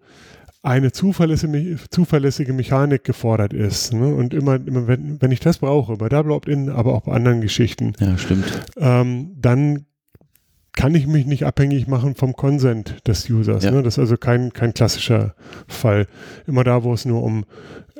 eine 0.61 0.93
zuverlässige, 0.93 1.77
zuverlässige 1.89 2.53
Mechanik 2.53 3.03
gefordert 3.03 3.51
ist. 3.51 3.93
Ne? 3.93 4.15
Und 4.15 4.33
immer, 4.33 4.55
immer 4.55 4.87
wenn, 4.87 5.21
wenn 5.21 5.31
ich 5.31 5.41
das 5.41 5.57
brauche, 5.57 5.97
bei 5.97 6.07
Double 6.07 6.31
Opt-in, 6.31 6.69
aber 6.69 6.93
auch 6.93 7.01
bei 7.01 7.11
anderen 7.11 7.41
Geschichten, 7.41 7.93
ja, 7.99 8.17
stimmt. 8.17 8.45
Ähm, 8.77 9.35
dann 9.35 9.85
kann 10.71 10.95
ich 10.95 11.05
mich 11.05 11.25
nicht 11.25 11.45
abhängig 11.45 11.87
machen 11.87 12.15
vom 12.15 12.33
Consent 12.33 12.95
des 13.05 13.29
Users. 13.29 13.63
Ja. 13.63 13.71
Ne? 13.71 13.83
Das 13.83 13.95
ist 13.95 13.99
also 13.99 14.17
kein, 14.17 14.53
kein 14.53 14.73
klassischer 14.73 15.35
Fall. 15.67 16.07
Immer 16.47 16.63
da, 16.63 16.83
wo 16.83 16.93
es 16.93 17.05
nur 17.05 17.23
um 17.23 17.45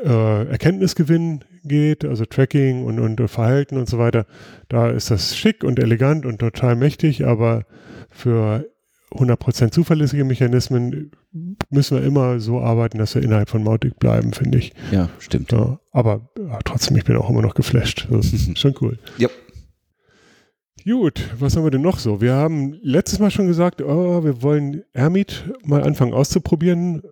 äh, 0.04 0.48
Erkenntnisgewinn 0.48 1.44
geht, 1.64 2.06
also 2.06 2.26
Tracking 2.26 2.84
und, 2.86 3.00
und 3.00 3.28
Verhalten 3.30 3.78
und 3.78 3.90
so 3.90 3.98
weiter, 3.98 4.26
da 4.70 4.90
ist 4.90 5.12
das 5.12 5.38
schick 5.38 5.64
und 5.64 5.80
elegant 5.80 6.26
und 6.26 6.40
total 6.40 6.76
mächtig, 6.76 7.26
aber 7.26 7.66
für 8.10 8.66
100% 9.12 9.72
zuverlässige 9.72 10.24
Mechanismen 10.24 11.12
müssen 11.70 11.98
wir 11.98 12.04
immer 12.04 12.40
so 12.40 12.62
arbeiten, 12.62 12.98
dass 12.98 13.16
wir 13.16 13.22
innerhalb 13.22 13.50
von 13.50 13.64
Mautic 13.64 14.00
bleiben, 14.00 14.34
finde 14.34 14.58
ich. 14.58 14.74
Ja, 14.92 15.10
stimmt. 15.20 15.52
Ja, 15.52 15.80
aber 15.92 16.30
ja, 16.38 16.60
trotzdem, 16.66 16.98
ich 16.98 17.04
bin 17.04 17.16
auch 17.18 17.30
immer 17.30 17.42
noch 17.42 17.56
geflasht. 17.56 18.08
schon 18.56 18.76
cool. 18.82 18.98
Ja. 19.18 19.30
Gut, 20.86 21.30
was 21.40 21.56
haben 21.56 21.64
wir 21.64 21.72
denn 21.72 21.82
noch 21.82 21.98
so? 21.98 22.20
Wir 22.20 22.34
haben 22.34 22.78
letztes 22.82 23.20
Mal 23.20 23.32
schon 23.32 23.48
gesagt, 23.48 23.82
oh, 23.82 24.24
wir 24.24 24.42
wollen 24.42 24.84
Ermit 24.92 25.50
mal 25.64 25.82
anfangen 25.82 26.14
auszuprobieren. 26.14 27.04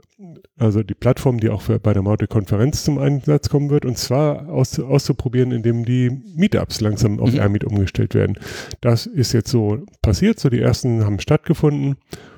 Also 0.57 0.84
die 0.84 0.93
Plattform, 0.93 1.39
die 1.39 1.49
auch 1.49 1.61
für, 1.61 1.80
bei 1.80 1.93
der 1.93 2.01
Mautic-Konferenz 2.01 2.84
zum 2.84 2.97
Einsatz 2.97 3.47
kommen 3.47 3.69
wird. 3.69 3.86
Und 3.86 3.97
zwar 3.97 4.49
aus, 4.49 4.78
auszuprobieren, 4.78 5.53
indem 5.53 5.86
die 5.86 6.09
Meetups 6.36 6.82
langsam 6.82 7.19
auf 7.22 7.32
mhm. 7.32 7.39
Ermit 7.39 7.63
umgestellt 7.63 8.13
werden. 8.13 8.38
Das 8.82 9.05
ist 9.05 9.32
jetzt 9.32 9.49
so 9.49 9.86
passiert. 10.01 10.39
So 10.39 10.49
die 10.49 10.59
ersten 10.59 11.05
haben 11.05 11.19
stattgefunden. 11.19 11.95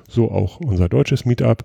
So 0.08 0.30
auch 0.30 0.60
unser 0.60 0.88
deutsches 0.88 1.24
Meetup 1.24 1.64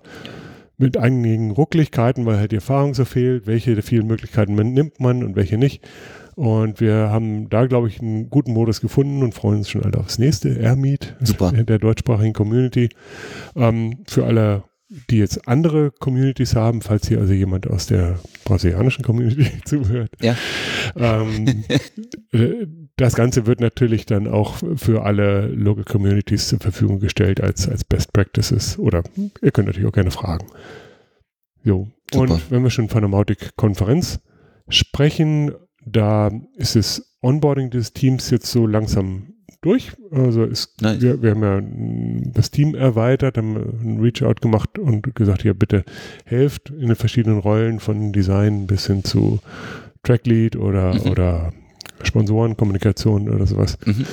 mit 0.78 0.96
einigen 0.96 1.52
Rucklichkeiten, 1.52 2.26
weil 2.26 2.38
halt 2.38 2.50
die 2.50 2.56
Erfahrung 2.56 2.94
so 2.94 3.04
fehlt, 3.04 3.46
welche 3.46 3.74
der 3.74 3.84
vielen 3.84 4.08
Möglichkeiten 4.08 4.56
man 4.56 4.72
nimmt 4.72 4.98
man 4.98 5.22
und 5.22 5.36
welche 5.36 5.58
nicht. 5.58 5.86
Und 6.40 6.80
wir 6.80 7.10
haben 7.10 7.50
da, 7.50 7.66
glaube 7.66 7.88
ich, 7.88 8.00
einen 8.00 8.30
guten 8.30 8.54
Modus 8.54 8.80
gefunden 8.80 9.22
und 9.22 9.34
freuen 9.34 9.58
uns 9.58 9.68
schon 9.68 9.82
alle 9.82 9.98
aufs 9.98 10.18
nächste 10.18 10.48
Airmeet 10.48 11.14
Super. 11.20 11.52
der 11.68 11.78
deutschsprachigen 11.78 12.32
Community. 12.32 12.88
Ähm, 13.54 13.98
für 14.06 14.24
alle, 14.24 14.64
die 15.10 15.18
jetzt 15.18 15.46
andere 15.46 15.90
Communities 15.90 16.56
haben, 16.56 16.80
falls 16.80 17.06
hier 17.08 17.18
also 17.18 17.34
jemand 17.34 17.68
aus 17.68 17.88
der 17.88 18.18
brasilianischen 18.46 19.04
Community 19.04 19.50
zuhört. 19.66 20.12
Ja. 20.22 20.34
Ähm, 20.96 21.62
äh, 22.32 22.66
das 22.96 23.16
Ganze 23.16 23.44
wird 23.44 23.60
natürlich 23.60 24.06
dann 24.06 24.26
auch 24.26 24.62
für 24.76 25.04
alle 25.04 25.46
Local 25.48 25.84
Communities 25.84 26.48
zur 26.48 26.60
Verfügung 26.60 27.00
gestellt 27.00 27.42
als, 27.42 27.68
als 27.68 27.84
Best 27.84 28.14
Practices 28.14 28.78
oder 28.78 29.02
ihr 29.42 29.50
könnt 29.50 29.66
natürlich 29.66 29.90
auch 29.90 29.92
gerne 29.92 30.10
fragen. 30.10 30.46
Jo. 31.62 31.88
Super. 32.10 32.32
Und 32.32 32.50
wenn 32.50 32.62
wir 32.62 32.70
schon 32.70 32.88
von 32.88 33.02
der 33.02 33.10
Mautic-Konferenz 33.10 34.20
sprechen, 34.70 35.52
da 35.86 36.30
ist 36.56 36.76
das 36.76 37.16
Onboarding 37.22 37.70
des 37.70 37.92
Teams 37.92 38.30
jetzt 38.30 38.50
so 38.50 38.66
langsam 38.66 39.34
durch. 39.62 39.92
Also 40.10 40.44
es, 40.44 40.74
Nice. 40.80 41.02
wir, 41.02 41.22
wir 41.22 41.30
haben 41.32 41.42
ja 41.42 42.32
das 42.32 42.50
Team 42.50 42.74
erweitert, 42.74 43.36
haben 43.36 43.56
einen 43.56 44.00
Reach-out 44.00 44.40
gemacht 44.40 44.78
und 44.78 45.14
gesagt, 45.14 45.44
ja 45.44 45.52
bitte 45.52 45.84
helft 46.24 46.70
in 46.70 46.86
den 46.88 46.96
verschiedenen 46.96 47.38
Rollen 47.38 47.78
von 47.78 48.12
Design 48.12 48.66
bis 48.66 48.86
hin 48.86 49.04
zu 49.04 49.40
Tracklead 50.02 50.56
oder, 50.56 50.94
Mhm. 50.94 51.10
oder 51.10 51.52
Sponsorenkommunikation 52.02 53.28
oder 53.28 53.46
sowas. 53.46 53.76
Mhm. 53.84 54.06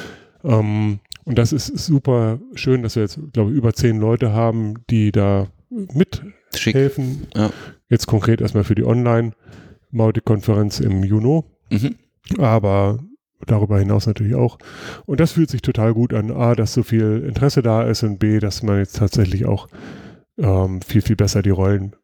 Ähm, 0.44 1.00
und 1.24 1.38
das 1.38 1.54
ist 1.54 1.68
super 1.68 2.40
schön, 2.56 2.84
dass 2.84 2.96
wir 2.98 3.04
jetzt, 3.04 3.18
glaube 3.32 3.52
ich, 3.52 3.58
über 3.58 3.74
zehn 3.74 3.98
Leute 4.00 4.34
haben, 4.34 4.76
die 4.90 5.12
da 5.14 5.48
mithelfen. 5.94 7.28
Ja. 7.36 7.52
Jetzt 7.90 8.08
konkret 8.08 8.42
erstmal 8.42 8.64
für 8.66 8.76
die 8.76 8.84
Online-Mautic-Konferenz 8.86 10.80
im 10.80 11.04
Juni, 11.04 11.44
Mhm. 11.70 11.96
aber 12.38 13.00
darüber 13.46 13.80
hinaus 13.80 14.08
natürlich 14.08 14.36
auch. 14.36 14.58
Und 15.06 15.20
das 15.20 15.34
fühlt 15.34 15.50
sich 15.50 15.62
total 15.62 15.94
gut 15.94 16.14
an. 16.14 16.32
A, 16.32 16.56
dass 16.56 16.74
so 16.74 16.84
viel 16.84 17.24
Interesse 17.28 17.62
da 17.62 17.84
ist 17.84 18.04
und 18.04 18.20
B, 18.20 18.40
dass 18.40 18.64
man 18.64 18.80
jetzt 18.80 18.98
tatsächlich 18.98 19.46
auch 19.46 19.68
ähm, 20.38 20.82
viel, 20.82 21.02
viel 21.02 21.16
besser 21.16 21.42
die 21.42 21.52
Rollen 21.52 21.96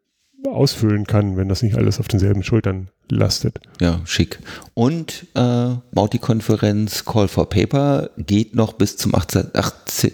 ausfüllen 0.45 1.07
kann, 1.07 1.37
wenn 1.37 1.47
das 1.49 1.63
nicht 1.63 1.75
alles 1.75 1.99
auf 1.99 2.07
denselben 2.07 2.43
Schultern 2.43 2.89
lastet. 3.09 3.59
Ja, 3.79 4.01
schick. 4.05 4.39
Und 4.73 5.27
äh, 5.35 5.75
Mauti-Konferenz 5.91 7.05
Call 7.05 7.27
for 7.27 7.49
Paper 7.49 8.09
geht 8.17 8.55
noch 8.55 8.73
bis 8.73 8.97
zum 8.97 9.15
18, 9.15 9.51
18, 9.53 10.11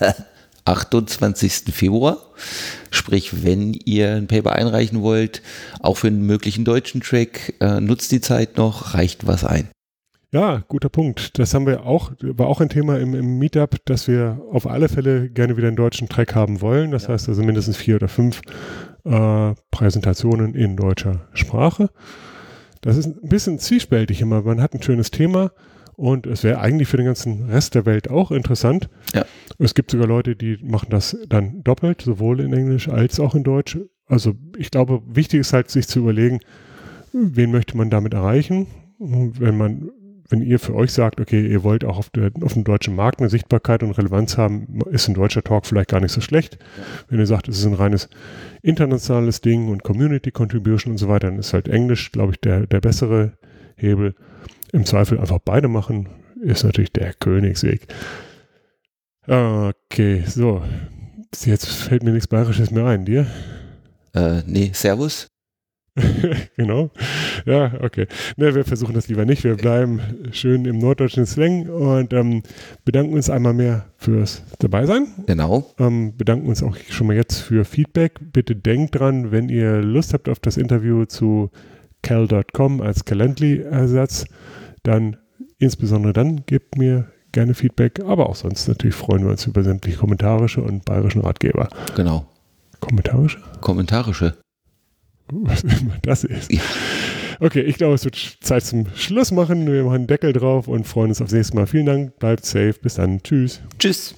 28. 0.66 1.72
Februar. 1.72 2.18
Sprich, 2.90 3.44
wenn 3.44 3.72
ihr 3.72 4.14
ein 4.14 4.26
Paper 4.26 4.52
einreichen 4.52 5.02
wollt, 5.02 5.42
auch 5.80 5.96
für 5.96 6.08
einen 6.08 6.22
möglichen 6.26 6.64
deutschen 6.64 7.00
Track, 7.00 7.54
äh, 7.60 7.80
nutzt 7.80 8.12
die 8.12 8.20
Zeit 8.20 8.56
noch, 8.56 8.94
reicht 8.94 9.26
was 9.26 9.44
ein. 9.44 9.68
Ja, 10.32 10.62
guter 10.68 10.88
Punkt. 10.88 11.38
Das 11.38 11.54
haben 11.54 11.66
wir 11.66 11.86
auch, 11.86 12.12
war 12.20 12.48
auch 12.48 12.60
ein 12.60 12.68
Thema 12.68 12.98
im, 12.98 13.14
im 13.14 13.38
Meetup, 13.38 13.76
dass 13.84 14.08
wir 14.08 14.42
auf 14.50 14.66
alle 14.66 14.88
Fälle 14.88 15.30
gerne 15.30 15.56
wieder 15.56 15.68
einen 15.68 15.76
deutschen 15.76 16.08
Track 16.08 16.34
haben 16.34 16.60
wollen. 16.60 16.90
Das 16.90 17.08
heißt 17.08 17.28
also 17.28 17.42
mindestens 17.42 17.76
vier 17.76 17.96
oder 17.96 18.08
fünf 18.08 18.42
äh, 19.04 19.54
Präsentationen 19.70 20.54
in 20.54 20.76
deutscher 20.76 21.28
Sprache. 21.32 21.90
Das 22.80 22.96
ist 22.96 23.06
ein 23.06 23.28
bisschen 23.28 23.58
zwiespältig 23.58 24.20
immer. 24.20 24.42
Man 24.42 24.60
hat 24.60 24.74
ein 24.74 24.82
schönes 24.82 25.10
Thema 25.10 25.52
und 25.96 26.26
es 26.26 26.44
wäre 26.44 26.60
eigentlich 26.60 26.88
für 26.88 26.98
den 26.98 27.06
ganzen 27.06 27.44
Rest 27.44 27.74
der 27.74 27.86
Welt 27.86 28.10
auch 28.10 28.30
interessant. 28.30 28.90
Ja. 29.14 29.24
Es 29.58 29.74
gibt 29.74 29.90
sogar 29.90 30.06
Leute, 30.06 30.36
die 30.36 30.58
machen 30.62 30.88
das 30.90 31.16
dann 31.28 31.64
doppelt, 31.64 32.02
sowohl 32.02 32.40
in 32.40 32.52
Englisch 32.52 32.88
als 32.88 33.18
auch 33.18 33.34
in 33.34 33.44
Deutsch. 33.44 33.78
Also 34.06 34.34
ich 34.58 34.70
glaube, 34.70 35.02
wichtig 35.06 35.40
ist 35.40 35.54
halt, 35.54 35.70
sich 35.70 35.88
zu 35.88 36.00
überlegen, 36.00 36.40
wen 37.12 37.50
möchte 37.50 37.76
man 37.76 37.88
damit 37.88 38.12
erreichen. 38.12 38.66
Wenn 38.98 39.56
man, 39.56 39.90
wenn 40.28 40.42
ihr 40.42 40.58
für 40.58 40.74
euch 40.74 40.92
sagt, 40.92 41.18
okay, 41.18 41.46
ihr 41.46 41.64
wollt 41.64 41.84
auch 41.84 41.96
auf, 41.96 42.10
der, 42.10 42.30
auf 42.42 42.52
dem 42.52 42.64
deutschen 42.64 42.94
Markt 42.94 43.20
eine 43.20 43.30
Sichtbarkeit 43.30 43.82
und 43.82 43.92
Relevanz 43.92 44.36
haben, 44.36 44.80
ist 44.90 45.08
ein 45.08 45.14
deutscher 45.14 45.42
Talk 45.42 45.64
vielleicht 45.64 45.88
gar 45.90 46.00
nicht 46.00 46.12
so 46.12 46.20
schlecht. 46.20 46.58
Wenn 47.08 47.18
ihr 47.18 47.26
sagt, 47.26 47.48
es 47.48 47.58
ist 47.58 47.66
ein 47.66 47.74
reines 47.74 48.10
internationales 48.60 49.40
Ding 49.40 49.68
und 49.68 49.82
Community 49.82 50.30
Contribution 50.30 50.92
und 50.92 50.98
so 50.98 51.08
weiter, 51.08 51.28
dann 51.28 51.38
ist 51.38 51.54
halt 51.54 51.68
Englisch, 51.68 52.12
glaube 52.12 52.32
ich, 52.32 52.40
der, 52.40 52.66
der 52.66 52.80
bessere 52.80 53.32
Hebel. 53.76 54.14
Im 54.76 54.84
Zweifel 54.84 55.18
einfach 55.18 55.38
beide 55.42 55.68
machen, 55.68 56.06
ist 56.42 56.62
natürlich 56.62 56.92
der 56.92 57.14
Königsweg. 57.14 57.86
Okay, 59.26 60.22
so. 60.26 60.62
Jetzt 61.46 61.66
fällt 61.66 62.02
mir 62.02 62.12
nichts 62.12 62.28
Bayerisches 62.28 62.70
mehr 62.70 62.84
ein. 62.84 63.06
Dir? 63.06 63.26
Äh, 64.12 64.42
nee, 64.44 64.72
Servus. 64.74 65.28
genau. 66.58 66.90
Ja, 67.46 67.72
okay. 67.80 68.06
Ne, 68.36 68.54
wir 68.54 68.66
versuchen 68.66 68.92
das 68.92 69.08
lieber 69.08 69.24
nicht. 69.24 69.44
Wir 69.44 69.56
bleiben 69.56 70.00
schön 70.32 70.66
im 70.66 70.76
norddeutschen 70.78 71.24
Slang 71.24 71.70
und 71.70 72.12
ähm, 72.12 72.42
bedanken 72.84 73.14
uns 73.14 73.30
einmal 73.30 73.54
mehr 73.54 73.86
fürs 73.96 74.42
Dabeisein. 74.58 75.06
Genau. 75.26 75.72
Ähm, 75.78 76.18
bedanken 76.18 76.48
uns 76.48 76.62
auch 76.62 76.76
schon 76.90 77.06
mal 77.06 77.16
jetzt 77.16 77.38
für 77.38 77.64
Feedback. 77.64 78.20
Bitte 78.20 78.54
denkt 78.54 78.98
dran, 78.98 79.32
wenn 79.32 79.48
ihr 79.48 79.80
Lust 79.80 80.12
habt 80.12 80.28
auf 80.28 80.38
das 80.38 80.58
Interview 80.58 81.06
zu 81.06 81.50
cal.com 82.02 82.82
als 82.82 83.06
Calendly-Ersatz, 83.06 84.26
dann 84.86 85.16
insbesondere 85.58 86.12
dann 86.12 86.44
gebt 86.46 86.76
mir 86.76 87.10
gerne 87.32 87.54
Feedback, 87.54 88.00
aber 88.00 88.28
auch 88.28 88.36
sonst 88.36 88.68
natürlich 88.68 88.94
freuen 88.94 89.24
wir 89.24 89.30
uns 89.30 89.46
über 89.46 89.62
sämtliche 89.62 89.98
kommentarische 89.98 90.62
und 90.62 90.84
bayerischen 90.84 91.20
Ratgeber. 91.20 91.68
Genau. 91.94 92.26
Kommentarische? 92.80 93.38
Kommentarische. 93.60 94.36
Was 95.28 95.62
immer 95.64 95.96
das 96.02 96.24
ist. 96.24 96.52
Ja. 96.52 96.60
Okay, 97.40 97.60
ich 97.60 97.76
glaube, 97.76 97.94
es 97.94 98.04
wird 98.04 98.16
Zeit 98.40 98.64
zum 98.64 98.86
Schluss 98.94 99.30
machen. 99.32 99.70
Wir 99.70 99.84
machen 99.84 99.94
einen 99.96 100.06
Deckel 100.06 100.32
drauf 100.32 100.68
und 100.68 100.86
freuen 100.86 101.10
uns 101.10 101.20
aufs 101.20 101.32
nächste 101.32 101.56
Mal. 101.56 101.66
Vielen 101.66 101.86
Dank, 101.86 102.18
bleibt 102.18 102.46
safe. 102.46 102.74
Bis 102.80 102.94
dann. 102.94 103.22
Tschüss. 103.22 103.60
Tschüss. 103.78 104.14